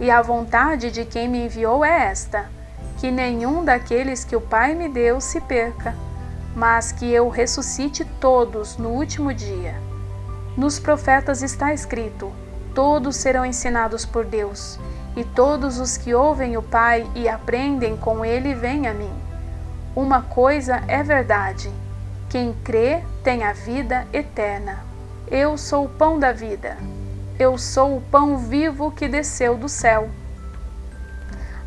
E 0.00 0.10
a 0.10 0.22
vontade 0.22 0.90
de 0.90 1.04
quem 1.04 1.28
me 1.28 1.44
enviou 1.44 1.84
é 1.84 2.06
esta: 2.06 2.46
que 2.96 3.10
nenhum 3.10 3.62
daqueles 3.62 4.24
que 4.24 4.34
o 4.34 4.40
Pai 4.40 4.74
me 4.74 4.88
deu 4.88 5.20
se 5.20 5.38
perca, 5.42 5.94
mas 6.56 6.92
que 6.92 7.12
eu 7.12 7.28
ressuscite 7.28 8.06
todos 8.18 8.78
no 8.78 8.88
último 8.88 9.34
dia. 9.34 9.87
Nos 10.58 10.80
profetas 10.80 11.40
está 11.40 11.72
escrito: 11.72 12.32
todos 12.74 13.14
serão 13.14 13.46
ensinados 13.46 14.04
por 14.04 14.24
Deus 14.24 14.76
e 15.16 15.22
todos 15.22 15.78
os 15.78 15.96
que 15.96 16.12
ouvem 16.12 16.56
o 16.56 16.62
Pai 16.62 17.08
e 17.14 17.28
aprendem 17.28 17.96
com 17.96 18.24
ele 18.24 18.56
vêm 18.56 18.88
a 18.88 18.92
mim. 18.92 19.12
Uma 19.94 20.22
coisa 20.22 20.82
é 20.88 21.00
verdade: 21.00 21.70
quem 22.28 22.52
crê 22.64 23.04
tem 23.22 23.44
a 23.44 23.52
vida 23.52 24.04
eterna. 24.12 24.80
Eu 25.30 25.56
sou 25.56 25.84
o 25.84 25.88
pão 25.88 26.18
da 26.18 26.32
vida. 26.32 26.76
Eu 27.38 27.56
sou 27.56 27.96
o 27.96 28.00
pão 28.00 28.36
vivo 28.36 28.90
que 28.90 29.06
desceu 29.06 29.56
do 29.56 29.68
céu. 29.68 30.10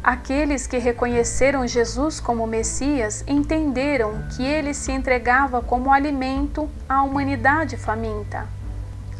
Aqueles 0.03 0.67
que 0.67 0.77
reconheceram 0.77 1.65
Jesus 1.65 2.19
como 2.19 2.45
Messias 2.45 3.23
entenderam 3.25 4.21
que 4.35 4.43
ele 4.43 4.73
se 4.73 4.91
entregava 4.91 5.61
como 5.61 5.93
alimento 5.93 6.69
à 6.89 7.03
humanidade 7.03 7.77
faminta. 7.77 8.59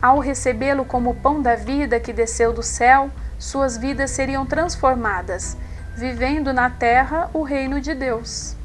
Ao 0.02 0.18
recebê-lo 0.18 0.84
como 0.84 1.14
pão 1.14 1.44
da 1.44 1.56
vida 1.56 2.00
que 2.00 2.12
desceu 2.12 2.52
do 2.52 2.64
céu, 2.64 3.12
suas 3.38 3.78
vidas 3.78 4.10
seriam 4.10 4.48
transformadas, 4.48 5.56
vivendo 5.96 6.52
na 6.52 6.72
terra 6.72 7.30
o 7.32 7.44
reino 7.44 7.80
de 7.80 7.94
Deus. 7.94 8.56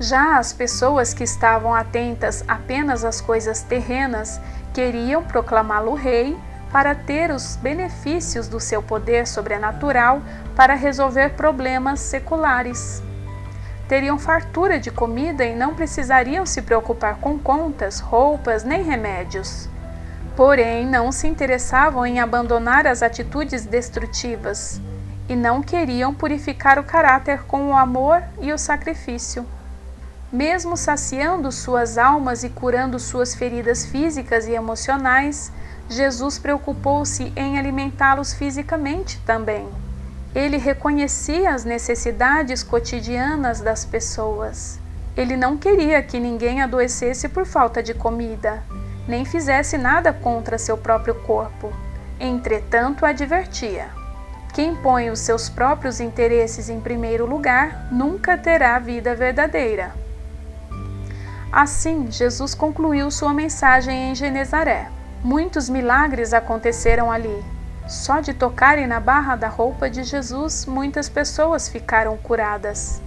Já 0.00 0.38
as 0.38 0.54
pessoas 0.54 1.12
que 1.12 1.22
estavam 1.22 1.74
atentas 1.74 2.42
apenas 2.48 3.04
às 3.04 3.20
coisas 3.20 3.60
terrenas 3.60 4.40
queriam 4.72 5.22
proclamá-lo 5.22 5.92
rei 5.92 6.34
para 6.72 6.94
ter 6.94 7.30
os 7.30 7.56
benefícios 7.56 8.48
do 8.48 8.58
seu 8.58 8.82
poder 8.82 9.26
sobrenatural 9.26 10.22
para 10.56 10.74
resolver 10.74 11.34
problemas 11.34 12.00
seculares. 12.00 13.02
Teriam 13.86 14.18
fartura 14.18 14.80
de 14.80 14.90
comida 14.90 15.44
e 15.44 15.54
não 15.54 15.74
precisariam 15.74 16.46
se 16.46 16.62
preocupar 16.62 17.16
com 17.16 17.38
contas, 17.38 18.00
roupas 18.00 18.64
nem 18.64 18.82
remédios 18.82 19.68
porém 20.40 20.86
não 20.86 21.12
se 21.12 21.28
interessavam 21.28 22.06
em 22.06 22.18
abandonar 22.18 22.86
as 22.86 23.02
atitudes 23.02 23.66
destrutivas 23.66 24.80
e 25.28 25.36
não 25.36 25.62
queriam 25.62 26.14
purificar 26.14 26.78
o 26.78 26.82
caráter 26.82 27.42
com 27.42 27.68
o 27.68 27.76
amor 27.76 28.22
e 28.40 28.50
o 28.50 28.56
sacrifício. 28.56 29.44
Mesmo 30.32 30.78
saciando 30.78 31.52
suas 31.52 31.98
almas 31.98 32.42
e 32.42 32.48
curando 32.48 32.98
suas 32.98 33.34
feridas 33.34 33.84
físicas 33.84 34.46
e 34.46 34.52
emocionais, 34.52 35.52
Jesus 35.90 36.38
preocupou-se 36.38 37.30
em 37.36 37.58
alimentá-los 37.58 38.32
fisicamente 38.32 39.20
também. 39.26 39.68
Ele 40.34 40.56
reconhecia 40.56 41.54
as 41.54 41.66
necessidades 41.66 42.62
cotidianas 42.62 43.60
das 43.60 43.84
pessoas. 43.84 44.80
Ele 45.14 45.36
não 45.36 45.58
queria 45.58 46.02
que 46.02 46.18
ninguém 46.18 46.62
adoecesse 46.62 47.28
por 47.28 47.44
falta 47.44 47.82
de 47.82 47.92
comida 47.92 48.62
nem 49.10 49.24
fizesse 49.24 49.76
nada 49.76 50.12
contra 50.12 50.56
seu 50.56 50.78
próprio 50.78 51.16
corpo. 51.16 51.70
Entretanto, 52.18 53.04
advertia: 53.04 53.88
quem 54.54 54.74
põe 54.76 55.10
os 55.10 55.18
seus 55.18 55.48
próprios 55.48 56.00
interesses 56.00 56.68
em 56.68 56.80
primeiro 56.80 57.26
lugar 57.26 57.88
nunca 57.90 58.38
terá 58.38 58.78
vida 58.78 59.14
verdadeira. 59.14 59.92
Assim, 61.52 62.10
Jesus 62.10 62.54
concluiu 62.54 63.10
sua 63.10 63.34
mensagem 63.34 64.10
em 64.10 64.14
Genezaré. 64.14 64.88
Muitos 65.22 65.68
milagres 65.68 66.32
aconteceram 66.32 67.10
ali. 67.10 67.44
Só 67.88 68.20
de 68.20 68.32
tocarem 68.32 68.86
na 68.86 69.00
barra 69.00 69.34
da 69.34 69.48
roupa 69.48 69.90
de 69.90 70.04
Jesus, 70.04 70.64
muitas 70.64 71.08
pessoas 71.08 71.68
ficaram 71.68 72.16
curadas. 72.16 73.02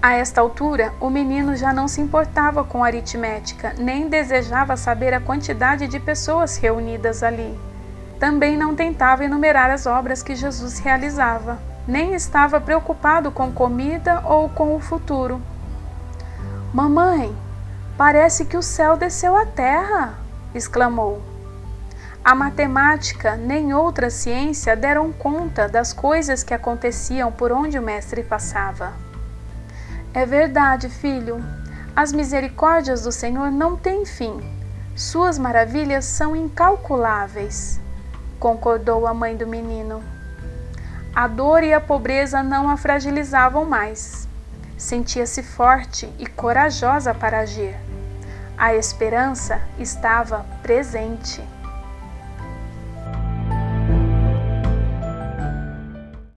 A 0.00 0.12
esta 0.14 0.40
altura, 0.40 0.94
o 1.00 1.10
menino 1.10 1.56
já 1.56 1.72
não 1.72 1.88
se 1.88 2.00
importava 2.00 2.62
com 2.62 2.84
aritmética, 2.84 3.74
nem 3.76 4.08
desejava 4.08 4.76
saber 4.76 5.12
a 5.12 5.20
quantidade 5.20 5.88
de 5.88 5.98
pessoas 5.98 6.56
reunidas 6.56 7.24
ali. 7.24 7.58
Também 8.20 8.56
não 8.56 8.76
tentava 8.76 9.24
enumerar 9.24 9.70
as 9.70 9.86
obras 9.86 10.22
que 10.22 10.36
Jesus 10.36 10.78
realizava, 10.78 11.58
nem 11.86 12.14
estava 12.14 12.60
preocupado 12.60 13.32
com 13.32 13.50
comida 13.50 14.22
ou 14.24 14.48
com 14.48 14.76
o 14.76 14.80
futuro. 14.80 15.42
Mamãe, 16.72 17.36
parece 17.96 18.44
que 18.44 18.56
o 18.56 18.62
céu 18.62 18.96
desceu 18.96 19.36
à 19.36 19.44
terra! 19.46 20.14
exclamou. 20.54 21.20
A 22.24 22.36
matemática 22.36 23.36
nem 23.36 23.74
outra 23.74 24.10
ciência 24.10 24.76
deram 24.76 25.12
conta 25.12 25.68
das 25.68 25.92
coisas 25.92 26.44
que 26.44 26.54
aconteciam 26.54 27.32
por 27.32 27.50
onde 27.50 27.76
o 27.78 27.82
mestre 27.82 28.22
passava. 28.22 29.07
É 30.14 30.24
verdade, 30.24 30.88
filho. 30.88 31.44
As 31.94 32.12
misericórdias 32.12 33.02
do 33.02 33.12
Senhor 33.12 33.50
não 33.50 33.76
têm 33.76 34.04
fim. 34.06 34.40
Suas 34.96 35.38
maravilhas 35.38 36.04
são 36.04 36.34
incalculáveis, 36.34 37.80
concordou 38.40 39.06
a 39.06 39.14
mãe 39.14 39.36
do 39.36 39.46
menino. 39.46 40.02
A 41.14 41.26
dor 41.26 41.62
e 41.62 41.72
a 41.72 41.80
pobreza 41.80 42.42
não 42.42 42.68
a 42.68 42.76
fragilizavam 42.76 43.64
mais. 43.64 44.28
Sentia-se 44.76 45.42
forte 45.42 46.12
e 46.18 46.26
corajosa 46.26 47.12
para 47.12 47.40
agir. 47.40 47.76
A 48.56 48.74
esperança 48.74 49.60
estava 49.78 50.44
presente. 50.62 51.42